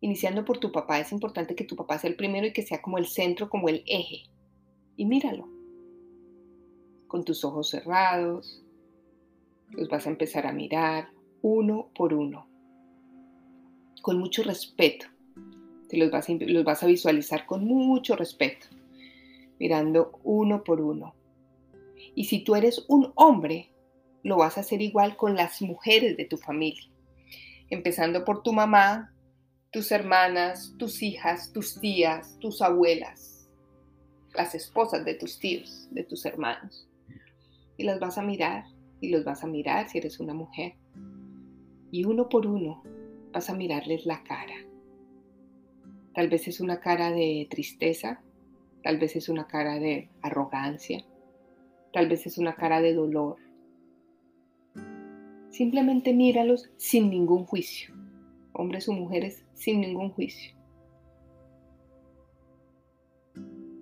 iniciando 0.01 0.43
por 0.43 0.57
tu 0.57 0.71
papá, 0.71 0.99
es 0.99 1.11
importante 1.11 1.55
que 1.55 1.63
tu 1.63 1.75
papá 1.75 1.97
sea 1.97 2.09
el 2.09 2.15
primero 2.15 2.47
y 2.47 2.53
que 2.53 2.63
sea 2.63 2.81
como 2.81 2.97
el 2.97 3.05
centro, 3.05 3.49
como 3.49 3.69
el 3.69 3.83
eje. 3.85 4.23
Y 4.97 5.05
míralo. 5.05 5.47
Con 7.07 7.23
tus 7.23 7.45
ojos 7.45 7.69
cerrados, 7.69 8.63
los 9.69 9.87
vas 9.87 10.05
a 10.05 10.09
empezar 10.09 10.47
a 10.47 10.51
mirar 10.51 11.09
uno 11.41 11.89
por 11.95 12.13
uno. 12.13 12.47
Con 14.01 14.19
mucho 14.19 14.43
respeto. 14.43 15.05
Te 15.87 15.97
los 15.97 16.09
vas 16.09 16.29
a, 16.29 16.33
los 16.33 16.63
vas 16.63 16.83
a 16.83 16.87
visualizar 16.87 17.45
con 17.45 17.65
mucho 17.65 18.15
respeto. 18.15 18.67
Mirando 19.59 20.19
uno 20.23 20.63
por 20.63 20.81
uno. 20.81 21.13
Y 22.15 22.25
si 22.25 22.43
tú 22.43 22.55
eres 22.55 22.85
un 22.87 23.11
hombre, 23.15 23.71
lo 24.23 24.37
vas 24.37 24.57
a 24.57 24.61
hacer 24.61 24.81
igual 24.81 25.15
con 25.15 25.35
las 25.35 25.61
mujeres 25.61 26.17
de 26.17 26.25
tu 26.25 26.37
familia. 26.37 26.89
Empezando 27.69 28.25
por 28.25 28.41
tu 28.41 28.51
mamá, 28.51 29.13
tus 29.71 29.89
hermanas, 29.93 30.75
tus 30.77 31.01
hijas, 31.01 31.53
tus 31.53 31.79
tías, 31.79 32.37
tus 32.39 32.61
abuelas, 32.61 33.49
las 34.35 34.53
esposas 34.53 35.05
de 35.05 35.13
tus 35.13 35.39
tíos, 35.39 35.87
de 35.91 36.03
tus 36.03 36.25
hermanos. 36.25 36.89
Y 37.77 37.83
las 37.83 37.99
vas 37.99 38.17
a 38.17 38.21
mirar 38.21 38.65
y 38.99 39.09
los 39.09 39.23
vas 39.23 39.43
a 39.43 39.47
mirar 39.47 39.87
si 39.87 39.97
eres 39.97 40.19
una 40.19 40.33
mujer. 40.33 40.73
Y 41.89 42.03
uno 42.03 42.27
por 42.27 42.47
uno 42.47 42.83
vas 43.31 43.49
a 43.49 43.55
mirarles 43.55 44.05
la 44.05 44.21
cara. 44.23 44.55
Tal 46.13 46.27
vez 46.27 46.49
es 46.49 46.59
una 46.59 46.81
cara 46.81 47.11
de 47.11 47.47
tristeza, 47.49 48.21
tal 48.83 48.97
vez 48.97 49.15
es 49.15 49.29
una 49.29 49.47
cara 49.47 49.79
de 49.79 50.09
arrogancia, 50.21 51.05
tal 51.93 52.09
vez 52.09 52.27
es 52.27 52.37
una 52.37 52.55
cara 52.55 52.81
de 52.81 52.93
dolor. 52.93 53.37
Simplemente 55.49 56.13
míralos 56.13 56.69
sin 56.75 57.09
ningún 57.09 57.45
juicio. 57.45 57.90
Hombres 58.61 58.87
o 58.87 58.93
mujeres 58.93 59.43
sin 59.55 59.81
ningún 59.81 60.11
juicio. 60.11 60.55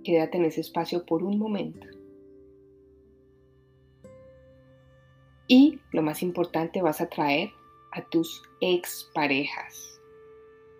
Quédate 0.05 0.37
en 0.37 0.45
ese 0.45 0.61
espacio 0.61 1.05
por 1.05 1.21
un 1.21 1.37
momento. 1.37 1.85
Y 5.49 5.81
lo 5.91 6.01
más 6.01 6.23
importante, 6.23 6.81
vas 6.81 7.01
a 7.01 7.09
traer 7.09 7.49
a 7.91 8.07
tus 8.07 8.41
exparejas 8.61 9.99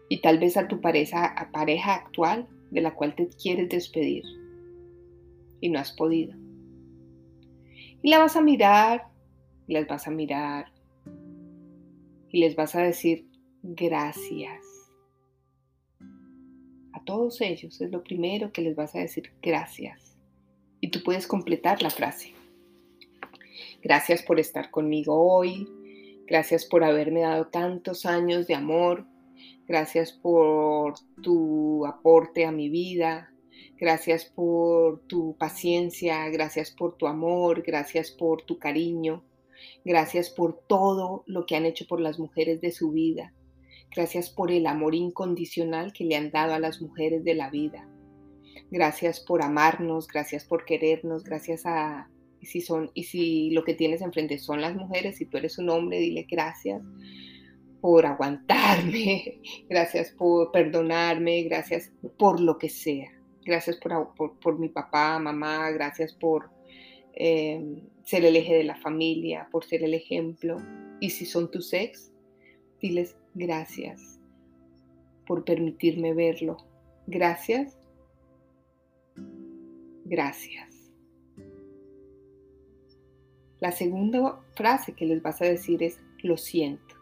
y 0.08 0.22
tal 0.22 0.40
vez 0.40 0.56
a 0.56 0.70
tu 0.70 0.80
pareja, 0.80 1.26
actual 1.26 2.48
de 2.72 2.80
la 2.80 2.96
cual 2.96 3.16
te 3.16 3.28
quieres 3.28 3.68
despedir 3.68 4.24
y 5.60 5.68
no 5.68 5.78
has 5.78 5.92
podido. 5.92 6.38
Y 8.02 8.10
la 8.10 8.20
vas 8.20 8.38
a 8.38 8.42
mirar, 8.42 9.10
y 9.68 9.74
las 9.74 9.88
vas 9.90 10.08
a 10.08 10.12
mirar 10.12 10.72
y 12.30 12.40
les 12.40 12.56
vas 12.56 12.76
a 12.76 12.82
decir 12.82 13.29
gracias. 13.64 14.66
A 16.94 17.04
todos 17.06 17.42
ellos 17.42 17.80
es 17.82 17.92
lo 17.92 18.04
primero 18.04 18.52
que 18.52 18.62
les 18.62 18.76
vas 18.76 18.96
a 18.96 19.00
decir 19.00 19.32
gracias. 19.42 20.18
Y 20.82 20.90
tú 20.90 21.04
puedes 21.04 21.28
completar 21.28 21.82
la 21.82 21.90
frase. 21.90 22.34
Gracias 23.82 24.24
por 24.24 24.40
estar 24.40 24.72
conmigo 24.72 25.16
hoy. 25.16 25.68
Gracias 26.26 26.66
por 26.66 26.84
haberme 26.84 27.22
dado 27.22 27.48
tantos 27.48 28.06
años 28.06 28.48
de 28.48 28.56
amor. 28.56 29.06
Gracias 29.68 30.12
por 30.12 30.96
tu 31.22 31.86
aporte 31.86 32.46
a 32.46 32.52
mi 32.52 32.70
vida. 32.70 33.32
Gracias 33.78 34.26
por 34.26 35.00
tu 35.08 35.36
paciencia. 35.38 36.28
Gracias 36.30 36.72
por 36.72 36.98
tu 36.98 37.08
amor. 37.08 37.64
Gracias 37.64 38.12
por 38.12 38.44
tu 38.44 38.58
cariño. 38.58 39.24
Gracias 39.84 40.30
por 40.30 40.60
todo 40.68 41.24
lo 41.26 41.46
que 41.46 41.56
han 41.56 41.66
hecho 41.66 41.86
por 41.88 42.00
las 42.00 42.20
mujeres 42.20 42.62
de 42.62 42.72
su 42.72 42.92
vida. 42.92 43.34
Gracias 43.96 44.30
por 44.30 44.52
el 44.52 44.68
amor 44.68 44.96
incondicional 44.96 45.94
que 45.94 46.06
le 46.06 46.16
han 46.16 46.32
dado 46.32 46.54
a 46.54 46.60
las 46.60 46.82
mujeres 46.82 47.24
de 47.24 47.36
la 47.36 47.50
vida. 47.50 47.88
Gracias 48.72 49.20
por 49.20 49.42
amarnos, 49.42 50.08
gracias 50.08 50.46
por 50.46 50.66
querernos, 50.66 51.24
gracias 51.24 51.66
a 51.66 52.10
si, 52.42 52.62
son, 52.62 52.92
y 52.94 53.04
si 53.04 53.50
lo 53.52 53.64
que 53.64 53.74
tienes 53.74 54.02
enfrente 54.02 54.38
son 54.38 54.62
las 54.62 54.76
mujeres, 54.76 55.20
y 55.22 55.26
tú 55.26 55.38
eres 55.38 55.58
un 55.58 55.70
hombre, 55.70 56.00
dile 56.00 56.26
gracias 56.30 56.82
por 57.82 58.06
aguantarme, 58.06 59.42
gracias 59.70 60.12
por 60.12 60.52
perdonarme, 60.52 61.44
gracias 61.44 61.92
por 62.18 62.40
lo 62.40 62.58
que 62.58 62.70
sea. 62.70 63.12
Gracias 63.44 63.78
por, 63.78 64.14
por, 64.40 64.60
mi 64.60 64.70
papá, 64.70 65.18
mamá, 65.18 65.72
gracias 65.72 66.14
por 66.14 66.52
em, 67.14 67.82
ser 68.04 68.26
el 68.26 68.36
eje 68.36 68.54
de 68.54 68.64
la 68.64 68.76
familia, 68.76 69.48
por 69.52 69.66
ser 69.66 69.84
el 69.84 69.94
ejemplo. 69.94 70.58
Y 71.00 71.10
si 71.10 71.26
son 71.26 71.50
tus 71.50 71.74
ex, 71.74 72.09
diles 72.82 73.16
gracias 73.34 74.20
por 75.26 75.46
permitirme 75.46 76.14
verlo. 76.14 76.58
Gracias. 77.06 77.78
Gracias. 80.06 80.92
La 83.60 83.72
segunda 83.72 84.40
frase 84.56 84.94
que 84.94 85.06
les 85.06 85.22
vas 85.22 85.42
a 85.42 85.46
decir 85.46 85.84
es 85.84 86.00
lo 86.24 86.38
siento. 86.38 86.96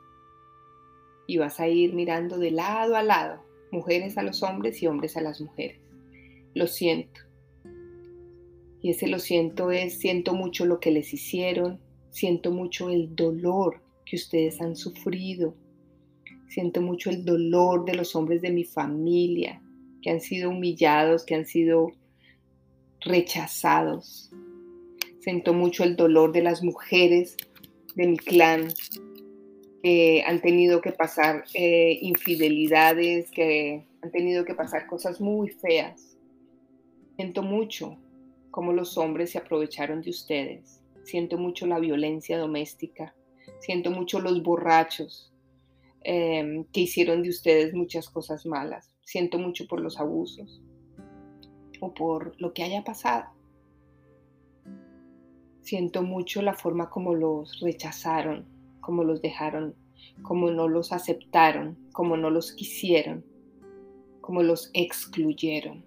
Y 1.27 1.37
vas 1.37 1.59
a 1.59 1.67
ir 1.67 1.93
mirando 1.93 2.37
de 2.37 2.51
lado 2.51 2.95
a 2.95 3.03
lado, 3.03 3.43
mujeres 3.71 4.17
a 4.17 4.23
los 4.23 4.43
hombres 4.43 4.81
y 4.81 4.87
hombres 4.87 5.15
a 5.17 5.21
las 5.21 5.39
mujeres. 5.39 5.79
Lo 6.53 6.67
siento. 6.67 7.21
Y 8.81 8.91
ese 8.91 9.07
lo 9.07 9.19
siento 9.19 9.71
es, 9.71 9.99
siento 9.99 10.33
mucho 10.33 10.65
lo 10.65 10.79
que 10.79 10.91
les 10.91 11.13
hicieron, 11.13 11.79
siento 12.09 12.51
mucho 12.51 12.89
el 12.89 13.15
dolor 13.15 13.81
que 14.05 14.15
ustedes 14.15 14.61
han 14.61 14.75
sufrido, 14.75 15.55
siento 16.47 16.81
mucho 16.81 17.09
el 17.09 17.25
dolor 17.25 17.85
de 17.85 17.95
los 17.95 18.15
hombres 18.15 18.41
de 18.41 18.51
mi 18.51 18.63
familia, 18.63 19.61
que 20.01 20.09
han 20.11 20.21
sido 20.21 20.49
humillados, 20.49 21.25
que 21.25 21.35
han 21.35 21.45
sido 21.45 21.91
rechazados, 23.01 24.31
Siento 25.27 25.53
mucho 25.53 25.83
el 25.83 25.97
dolor 25.97 26.31
de 26.31 26.41
las 26.41 26.63
mujeres 26.63 27.35
de 27.95 28.07
mi 28.07 28.15
clan 28.15 28.69
que 29.83 30.23
han 30.25 30.39
tenido 30.39 30.79
que 30.79 30.93
pasar 30.93 31.43
eh, 31.53 31.99
infidelidades, 32.01 33.29
que 33.31 33.85
han 34.01 34.11
tenido 34.11 34.45
que 34.45 34.53
pasar 34.53 34.87
cosas 34.87 35.19
muy 35.19 35.49
feas. 35.49 36.17
Siento 37.17 37.43
mucho 37.43 37.97
cómo 38.51 38.71
los 38.71 38.97
hombres 38.97 39.31
se 39.31 39.37
aprovecharon 39.37 40.01
de 40.01 40.11
ustedes. 40.11 40.81
Siento 41.03 41.37
mucho 41.37 41.67
la 41.67 41.79
violencia 41.79 42.37
doméstica. 42.37 43.13
Siento 43.59 43.91
mucho 43.91 44.21
los 44.21 44.41
borrachos 44.41 45.33
em, 46.01 46.65
que 46.65 46.81
hicieron 46.81 47.23
de 47.23 47.29
ustedes 47.29 47.73
muchas 47.73 48.09
cosas 48.09 48.45
malas. 48.45 48.93
Siento 49.01 49.39
mucho 49.39 49.67
por 49.67 49.81
los 49.81 49.99
abusos 49.99 50.61
o 51.79 51.93
por 51.93 52.39
lo 52.39 52.53
que 52.53 52.63
haya 52.63 52.83
pasado. 52.83 53.25
Siento 55.61 56.01
mucho 56.01 56.41
la 56.41 56.53
forma 56.53 56.89
como 56.89 57.13
los 57.13 57.59
rechazaron, 57.59 58.45
como 58.79 59.03
los 59.03 59.21
dejaron, 59.21 59.75
como 60.21 60.49
no 60.49 60.67
los 60.67 60.91
aceptaron, 60.91 61.77
como 61.91 62.15
no 62.15 62.29
los 62.29 62.53
quisieron, 62.53 63.25
como 64.21 64.43
los 64.43 64.69
excluyeron, 64.73 65.83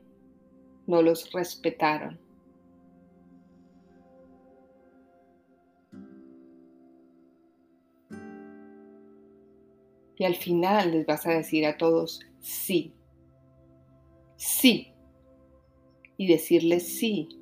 no 0.87 1.03
los 1.03 1.33
respetaron. 1.33 2.19
Y 10.21 10.25
al 10.27 10.37
final 10.37 10.93
les 10.93 11.07
vas 11.07 11.27
a 11.27 11.31
decir 11.31 11.65
a 11.65 11.79
todos 11.79 12.21
sí, 12.41 12.93
sí. 14.37 14.93
Y 16.19 16.27
decirles 16.29 16.99
sí 16.99 17.41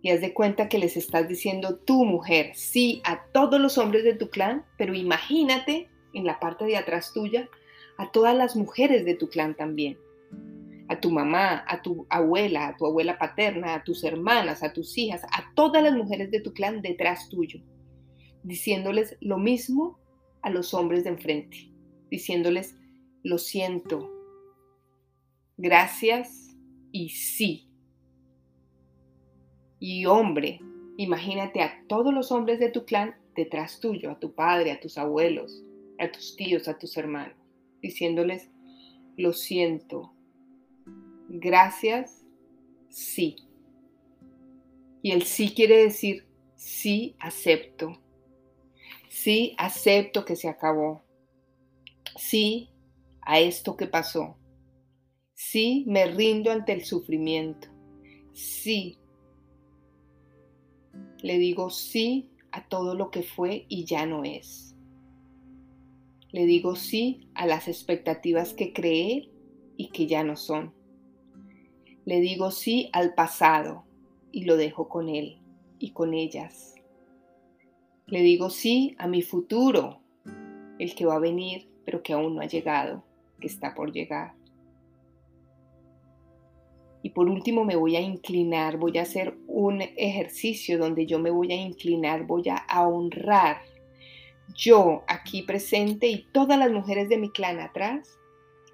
y 0.00 0.08
haz 0.08 0.22
de 0.22 0.32
cuenta 0.32 0.70
que 0.70 0.78
les 0.78 0.96
estás 0.96 1.28
diciendo 1.28 1.76
tu 1.76 2.06
mujer, 2.06 2.52
sí, 2.54 3.02
a 3.04 3.26
todos 3.32 3.60
los 3.60 3.76
hombres 3.76 4.04
de 4.04 4.14
tu 4.14 4.30
clan, 4.30 4.64
pero 4.78 4.94
imagínate 4.94 5.90
en 6.14 6.24
la 6.24 6.40
parte 6.40 6.64
de 6.64 6.78
atrás 6.78 7.12
tuya 7.12 7.50
a 7.98 8.10
todas 8.10 8.34
las 8.34 8.56
mujeres 8.56 9.04
de 9.04 9.14
tu 9.14 9.28
clan 9.28 9.54
también. 9.54 9.98
A 10.88 10.98
tu 10.98 11.10
mamá, 11.10 11.62
a 11.68 11.82
tu 11.82 12.06
abuela, 12.08 12.68
a 12.68 12.76
tu 12.78 12.86
abuela 12.86 13.18
paterna, 13.18 13.74
a 13.74 13.84
tus 13.84 14.02
hermanas, 14.02 14.62
a 14.62 14.72
tus 14.72 14.96
hijas, 14.96 15.24
a 15.24 15.52
todas 15.54 15.82
las 15.82 15.92
mujeres 15.92 16.30
de 16.30 16.40
tu 16.40 16.54
clan 16.54 16.80
detrás 16.80 17.28
tuyo, 17.28 17.60
diciéndoles 18.42 19.18
lo 19.20 19.36
mismo 19.36 20.00
a 20.40 20.48
los 20.48 20.72
hombres 20.72 21.04
de 21.04 21.10
enfrente, 21.10 21.71
diciéndoles, 22.12 22.76
lo 23.24 23.38
siento, 23.38 24.08
gracias 25.56 26.54
y 26.92 27.08
sí 27.08 27.72
y 29.84 30.06
hombre, 30.06 30.60
imagínate 30.96 31.60
a 31.60 31.82
todos 31.88 32.14
los 32.14 32.30
hombres 32.30 32.60
de 32.60 32.70
tu 32.70 32.84
clan 32.84 33.16
detrás 33.34 33.80
tuyo, 33.80 34.12
a 34.12 34.20
tu 34.20 34.32
padre, 34.32 34.70
a 34.70 34.78
tus 34.78 34.96
abuelos, 34.96 35.64
a 35.98 36.08
tus 36.12 36.36
tíos, 36.36 36.68
a 36.68 36.78
tus 36.78 36.96
hermanos, 36.96 37.36
diciéndoles, 37.80 38.48
lo 39.16 39.32
siento, 39.32 40.14
gracias, 41.28 42.24
sí. 42.90 43.34
Y 45.02 45.10
el 45.10 45.24
sí 45.24 45.52
quiere 45.52 45.78
decir, 45.78 46.28
sí 46.54 47.16
acepto, 47.18 47.98
sí 49.08 49.56
acepto 49.58 50.24
que 50.24 50.36
se 50.36 50.48
acabó, 50.48 51.02
sí 52.28 52.70
a 53.20 53.40
esto 53.40 53.76
que 53.76 53.86
pasó, 53.86 54.36
sí 55.34 55.84
me 55.86 56.06
rindo 56.06 56.50
ante 56.50 56.72
el 56.72 56.84
sufrimiento, 56.84 57.68
sí 58.32 58.98
le 61.22 61.38
digo 61.38 61.70
sí 61.70 62.30
a 62.50 62.66
todo 62.68 62.94
lo 62.94 63.10
que 63.10 63.22
fue 63.22 63.64
y 63.68 63.84
ya 63.84 64.06
no 64.06 64.24
es. 64.24 64.74
Le 66.30 66.46
digo 66.46 66.74
sí 66.74 67.28
a 67.34 67.46
las 67.46 67.68
expectativas 67.68 68.54
que 68.54 68.72
creé 68.72 69.30
y 69.76 69.88
que 69.90 70.06
ya 70.06 70.24
no 70.24 70.36
son. 70.36 70.74
Le 72.04 72.20
digo 72.20 72.50
sí 72.50 72.90
al 72.92 73.14
pasado 73.14 73.84
y 74.32 74.44
lo 74.44 74.56
dejo 74.56 74.88
con 74.88 75.08
él 75.08 75.38
y 75.78 75.92
con 75.92 76.12
ellas. 76.12 76.74
Le 78.06 78.22
digo 78.22 78.50
sí 78.50 78.96
a 78.98 79.06
mi 79.06 79.22
futuro, 79.22 80.00
el 80.78 80.94
que 80.96 81.06
va 81.06 81.16
a 81.16 81.20
venir, 81.20 81.71
pero 81.84 82.02
que 82.02 82.12
aún 82.12 82.34
no 82.34 82.40
ha 82.40 82.46
llegado, 82.46 83.04
que 83.40 83.46
está 83.46 83.74
por 83.74 83.92
llegar. 83.92 84.34
Y 87.02 87.10
por 87.10 87.28
último 87.28 87.64
me 87.64 87.76
voy 87.76 87.96
a 87.96 88.00
inclinar, 88.00 88.76
voy 88.76 88.98
a 88.98 89.02
hacer 89.02 89.36
un 89.48 89.82
ejercicio 89.82 90.78
donde 90.78 91.06
yo 91.06 91.18
me 91.18 91.30
voy 91.30 91.52
a 91.52 91.56
inclinar, 91.56 92.26
voy 92.26 92.44
a 92.48 92.86
honrar 92.86 93.58
yo 94.54 95.02
aquí 95.08 95.42
presente 95.42 96.08
y 96.08 96.26
todas 96.32 96.58
las 96.58 96.70
mujeres 96.70 97.08
de 97.08 97.18
mi 97.18 97.30
clan 97.30 97.60
atrás, 97.60 98.18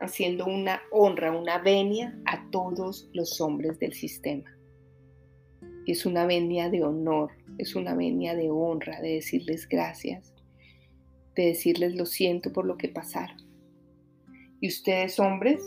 haciendo 0.01 0.47
una 0.47 0.81
honra, 0.91 1.33
una 1.33 1.59
venia 1.59 2.19
a 2.27 2.49
todos 2.51 3.09
los 3.13 3.41
hombres 3.41 3.79
del 3.79 3.93
sistema. 3.93 4.57
Es 5.87 6.05
una 6.07 6.27
venia 6.27 6.69
de 6.69 6.85
honor, 6.85 7.33
es 7.59 7.75
una 7.75 7.95
venia 7.95 8.35
de 8.35 8.51
honra, 8.51 9.01
de 9.01 9.15
decirles 9.15 9.69
gracias. 9.69 10.35
De 11.39 11.47
decirles 11.47 11.95
lo 11.95 12.05
siento 12.05 12.53
por 12.53 12.67
lo 12.67 12.77
que 12.77 12.89
pasaron. 12.89 13.37
Y 14.61 14.67
ustedes 14.67 15.21
hombres 15.21 15.63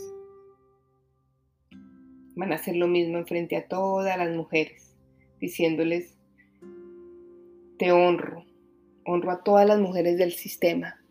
van 2.35 2.51
a 2.51 2.55
hacer 2.55 2.75
lo 2.75 2.89
mismo 2.89 3.17
en 3.17 3.25
frente 3.25 3.55
a 3.55 3.67
todas 3.69 4.17
las 4.17 4.35
mujeres, 4.35 4.97
diciéndoles, 5.39 6.17
te 7.79 7.93
honro, 7.93 8.45
honro 9.05 9.31
a 9.31 9.43
todas 9.43 9.65
las 9.65 9.79
mujeres 9.79 10.17
del 10.17 10.33
sistema, 10.33 11.01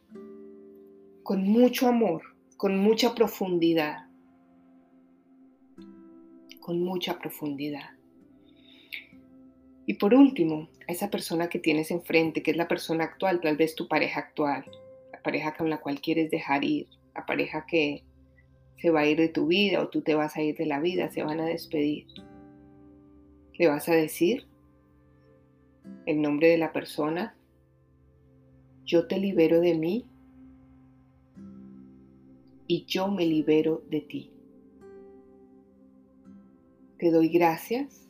con 1.23 1.43
mucho 1.43 1.89
amor, 1.89 2.23
con 2.59 2.77
mucha 2.77 3.15
profundidad, 3.15 4.09
con 6.61 6.83
mucha 6.83 7.19
profundidad. 7.19 8.00
Y 9.87 9.95
por 9.95 10.15
último, 10.15 10.69
a 10.89 10.93
esa 10.93 11.11
persona 11.11 11.49
que 11.49 11.59
tienes 11.59 11.91
enfrente, 11.91 12.43
que 12.43 12.53
es 12.53 12.57
la 12.57 12.69
persona 12.69 13.05
actual, 13.05 13.41
tal 13.41 13.57
vez 13.57 13.75
tu 13.75 13.89
pareja 13.89 14.21
actual, 14.21 14.65
la 15.13 15.21
pareja 15.23 15.55
con 15.57 15.71
la 15.71 15.79
cual 15.79 16.01
quieres 16.01 16.31
dejar 16.31 16.65
ir, 16.65 16.87
la 17.15 17.27
pareja 17.27 17.67
que 17.67 18.05
se 18.77 18.91
va 18.91 19.01
a 19.01 19.07
ir 19.07 19.19
de 19.19 19.29
tu 19.29 19.47
vida 19.47 19.83
o 19.83 19.89
tú 19.89 20.03
te 20.03 20.15
vas 20.15 20.37
a 20.37 20.43
ir 20.43 20.57
de 20.57 20.67
la 20.67 20.81
vida, 20.81 21.11
se 21.11 21.23
van 21.23 21.41
a 21.41 21.47
despedir. 21.47 22.07
Le 23.59 23.69
vas 23.69 23.89
a 23.89 23.95
decir 23.95 24.47
el 26.07 26.23
nombre 26.23 26.49
de 26.49 26.59
la 26.59 26.73
persona, 26.73 27.35
yo 28.85 29.07
te 29.07 29.19
libero 29.19 29.61
de 29.61 29.75
mí 29.75 30.07
y 32.67 32.85
yo 32.87 33.09
me 33.09 33.27
libero 33.27 33.83
de 33.91 34.01
ti. 34.01 34.31
Te 36.99 37.11
doy 37.11 37.29
gracias 37.29 38.10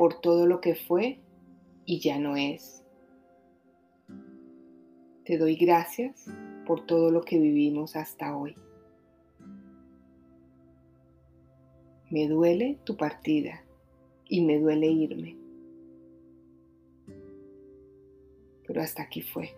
por 0.00 0.18
todo 0.18 0.46
lo 0.46 0.62
que 0.62 0.74
fue 0.74 1.20
y 1.84 2.00
ya 2.00 2.18
no 2.18 2.34
es. 2.34 2.82
Te 5.26 5.36
doy 5.36 5.56
gracias 5.56 6.24
por 6.64 6.86
todo 6.86 7.10
lo 7.10 7.20
que 7.20 7.38
vivimos 7.38 7.96
hasta 7.96 8.34
hoy. 8.34 8.54
Me 12.08 12.26
duele 12.28 12.78
tu 12.84 12.96
partida 12.96 13.62
y 14.26 14.40
me 14.40 14.58
duele 14.58 14.86
irme. 14.86 15.36
Pero 18.66 18.80
hasta 18.80 19.02
aquí 19.02 19.20
fue. 19.20 19.50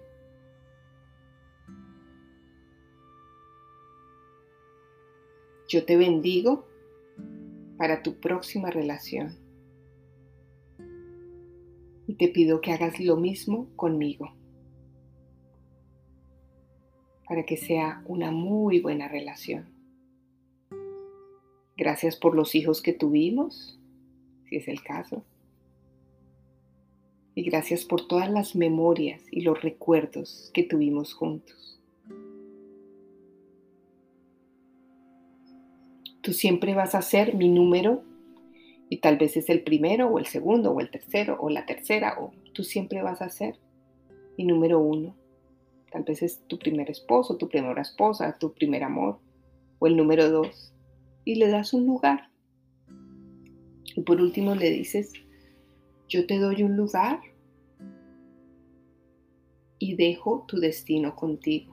Yo 5.68 5.84
te 5.84 5.96
bendigo 5.96 6.66
para 7.78 8.02
tu 8.02 8.18
próxima 8.18 8.70
relación. 8.70 9.41
Te 12.18 12.28
pido 12.28 12.60
que 12.60 12.72
hagas 12.72 13.00
lo 13.00 13.16
mismo 13.16 13.68
conmigo 13.74 14.34
para 17.26 17.44
que 17.46 17.56
sea 17.56 18.02
una 18.06 18.30
muy 18.30 18.80
buena 18.80 19.08
relación. 19.08 19.66
Gracias 21.76 22.16
por 22.16 22.34
los 22.34 22.54
hijos 22.54 22.82
que 22.82 22.92
tuvimos, 22.92 23.80
si 24.44 24.56
es 24.56 24.68
el 24.68 24.82
caso. 24.82 25.24
Y 27.34 27.42
gracias 27.44 27.86
por 27.86 28.06
todas 28.06 28.30
las 28.30 28.54
memorias 28.54 29.22
y 29.30 29.40
los 29.40 29.62
recuerdos 29.62 30.50
que 30.52 30.64
tuvimos 30.64 31.14
juntos. 31.14 31.80
Tú 36.20 36.34
siempre 36.34 36.74
vas 36.74 36.94
a 36.94 37.00
ser 37.00 37.34
mi 37.34 37.48
número 37.48 38.04
y 38.92 38.98
tal 38.98 39.16
vez 39.16 39.38
es 39.38 39.48
el 39.48 39.62
primero 39.62 40.08
o 40.08 40.18
el 40.18 40.26
segundo 40.26 40.70
o 40.70 40.78
el 40.78 40.90
tercero 40.90 41.38
o 41.40 41.48
la 41.48 41.64
tercera 41.64 42.18
o 42.20 42.30
tú 42.52 42.62
siempre 42.62 43.02
vas 43.02 43.22
a 43.22 43.30
ser 43.30 43.58
mi 44.36 44.44
número 44.44 44.80
uno. 44.80 45.16
Tal 45.90 46.02
vez 46.02 46.22
es 46.22 46.46
tu 46.46 46.58
primer 46.58 46.90
esposo, 46.90 47.38
tu 47.38 47.48
primera 47.48 47.80
esposa, 47.80 48.36
tu 48.38 48.52
primer 48.52 48.84
amor 48.84 49.18
o 49.78 49.86
el 49.86 49.96
número 49.96 50.28
dos 50.28 50.74
y 51.24 51.36
le 51.36 51.48
das 51.48 51.72
un 51.72 51.86
lugar. 51.86 52.28
Y 53.96 54.02
por 54.02 54.20
último 54.20 54.54
le 54.54 54.68
dices, 54.68 55.14
yo 56.06 56.26
te 56.26 56.38
doy 56.38 56.62
un 56.62 56.76
lugar 56.76 57.18
y 59.78 59.96
dejo 59.96 60.44
tu 60.46 60.58
destino 60.58 61.16
contigo. 61.16 61.72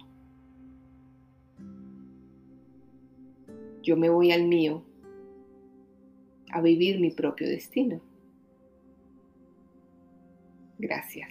Yo 3.83 3.97
me 3.97 4.07
voy 4.07 4.31
al 4.31 4.47
mío 4.47 4.85
a 6.51 6.61
vivir 6.61 6.99
mi 6.99 7.11
propio 7.11 7.47
destino. 7.47 8.01
Gracias. 10.77 11.29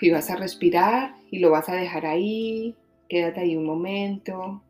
y 0.00 0.10
vas 0.10 0.30
a 0.30 0.36
respirar 0.36 1.14
y 1.30 1.38
lo 1.38 1.52
vas 1.52 1.68
a 1.68 1.76
dejar 1.76 2.06
ahí 2.06 2.74
Quédate 3.12 3.40
ahí 3.40 3.56
un 3.56 3.66
momento, 3.66 4.62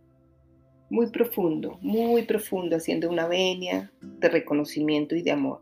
muy 0.90 1.06
profundo, 1.10 1.78
muy 1.80 2.22
profundo, 2.22 2.74
haciendo 2.74 3.08
una 3.08 3.28
venia 3.28 3.92
de 4.00 4.28
reconocimiento 4.28 5.14
y 5.14 5.22
de 5.22 5.30
amor. 5.30 5.60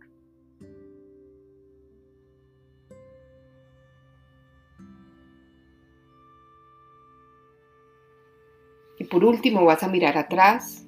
Por 9.11 9.25
último 9.25 9.65
vas 9.65 9.83
a 9.83 9.89
mirar 9.89 10.17
atrás 10.17 10.87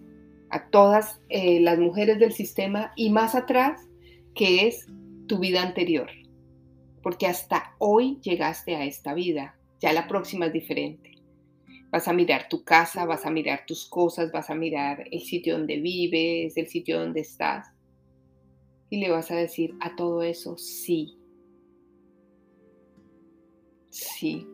a 0.51 0.69
todas 0.69 1.21
eh, 1.29 1.61
las 1.61 1.79
mujeres 1.79 2.19
del 2.19 2.33
sistema 2.33 2.93
y 2.95 3.11
más 3.11 3.35
atrás, 3.35 3.81
que 4.35 4.69
es 4.69 4.87
tu 5.27 5.39
vida 5.39 5.63
anterior. 5.63 6.11
Porque 7.03 7.27
hasta 7.27 7.75
hoy 7.79 8.21
llegaste 8.23 8.77
a 8.77 8.85
esta 8.85 9.13
vida, 9.15 9.59
ya 9.81 9.93
la 9.93 10.07
próxima 10.07 10.47
es 10.47 10.53
diferente. 10.53 11.19
Vas 11.91 12.07
a 12.07 12.13
mirar 12.13 12.49
tu 12.49 12.65
casa, 12.65 13.05
vas 13.05 13.27
a 13.27 13.31
mirar 13.31 13.65
tus 13.67 13.87
cosas, 13.87 14.31
vas 14.31 14.51
a 14.51 14.55
mirar 14.55 15.05
el 15.11 15.21
sitio 15.21 15.59
donde 15.59 15.79
vives, 15.79 16.57
el 16.57 16.69
sitio 16.69 17.01
donde 17.01 17.21
estás. 17.21 17.69
Y 18.89 18.99
le 18.99 19.11
vas 19.11 19.31
a 19.31 19.37
decir 19.37 19.75
a 19.81 19.97
todo 19.97 20.23
eso 20.23 20.57
sí. 20.57 21.19
Sí. 23.91 24.47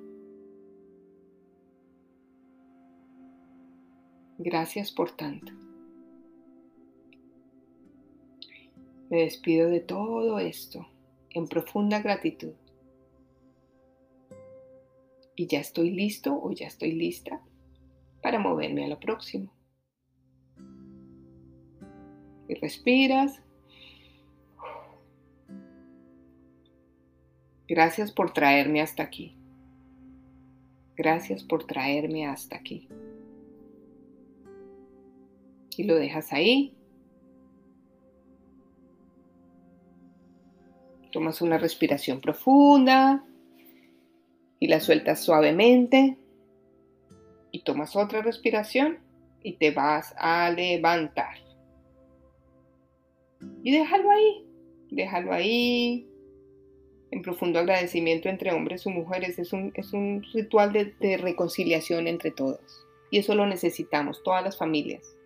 Gracias 4.39 4.93
por 4.93 5.11
tanto. 5.11 5.53
Me 9.11 9.23
despido 9.23 9.69
de 9.69 9.81
todo 9.81 10.39
esto 10.39 10.87
en 11.31 11.49
profunda 11.49 12.01
gratitud 12.01 12.53
y 15.35 15.47
ya 15.47 15.59
estoy 15.61 15.91
listo 15.91 16.39
o 16.41 16.53
ya 16.53 16.67
estoy 16.67 16.93
lista 16.93 17.41
para 18.23 18.39
moverme 18.39 18.85
a 18.85 18.89
lo 18.89 19.01
próximo. 19.01 19.53
Y 22.49 22.55
respiras. 22.55 23.43
Gracias 27.67 28.13
por 28.13 28.33
traerme 28.33 28.81
hasta 28.83 29.03
aquí. 29.03 29.37
Gracias 30.97 31.45
por 31.45 31.67
traerme 31.67 32.27
hasta 32.27 32.57
aquí. 32.57 32.89
Y 35.79 35.85
lo 35.85 35.95
dejas 35.95 36.33
ahí. 36.33 36.75
Tomas 41.11 41.41
una 41.41 41.57
respiración 41.57 42.21
profunda 42.21 43.25
y 44.61 44.67
la 44.69 44.81
sueltas 44.81 45.25
suavemente 45.25 46.19
y 47.51 47.63
tomas 47.63 47.97
otra 47.97 48.23
respiración 48.23 48.99
y 49.43 49.55
te 49.55 49.71
vas 49.71 50.15
a 50.19 50.51
levantar. 50.51 51.37
Y 53.63 53.73
déjalo 53.73 54.11
ahí, 54.11 54.47
déjalo 54.91 55.33
ahí. 55.33 56.07
En 57.11 57.23
profundo 57.23 57.59
agradecimiento 57.59 58.29
entre 58.29 58.53
hombres 58.53 58.85
y 58.85 58.91
mujeres 58.91 59.39
es 59.39 59.55
un, 59.55 59.73
es 59.75 59.95
un 59.95 60.23
ritual 60.35 60.73
de, 60.73 61.17
reconciliación 61.17 62.07
entre 62.07 62.31
todos. 62.31 62.87
Y 63.11 63.19
eso 63.19 63.35
lo 63.35 63.47
necesitamos, 63.47 64.23
todas 64.23 64.45
las 64.45 64.59
familias. 64.59 65.17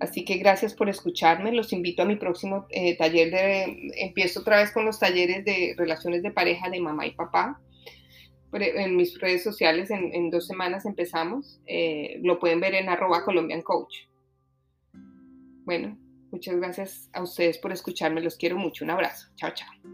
Así 0.00 0.24
que 0.24 0.38
gracias 0.38 0.74
por 0.74 0.88
escucharme. 0.88 1.52
Los 1.52 1.72
invito 1.72 2.02
a 2.02 2.06
mi 2.06 2.16
próximo 2.16 2.66
eh, 2.70 2.96
taller 2.96 3.30
de... 3.30 3.92
Empiezo 3.96 4.40
otra 4.40 4.58
vez 4.58 4.72
con 4.72 4.84
los 4.84 4.98
talleres 4.98 5.44
de 5.44 5.74
relaciones 5.76 6.22
de 6.22 6.30
pareja 6.30 6.68
de 6.70 6.80
mamá 6.80 7.06
y 7.06 7.12
papá 7.12 7.60
en 8.62 8.96
mis 8.96 9.18
redes 9.18 9.42
sociales, 9.42 9.90
en, 9.90 10.30
dos 10.30 10.46
semanas 10.46 10.86
empezamos. 10.86 11.60
Eh, 11.66 12.20
lo 12.22 12.38
pueden 12.38 12.60
ver 12.60 12.74
en 12.74 12.88
arroba 12.88 13.24
Colombian 13.24 13.62
Coach. 13.62 13.94
Bueno, 15.64 15.98
muchas 16.30 16.56
gracias 16.56 17.10
a 17.12 17.22
ustedes 17.22 17.58
por 17.58 17.72
escucharme. 17.72 18.20
Los 18.20 18.36
quiero 18.36 18.56
mucho. 18.56 18.84
Un 18.84 18.90
abrazo. 18.90 19.28
Chao, 19.36 19.50
chao. 19.54 19.93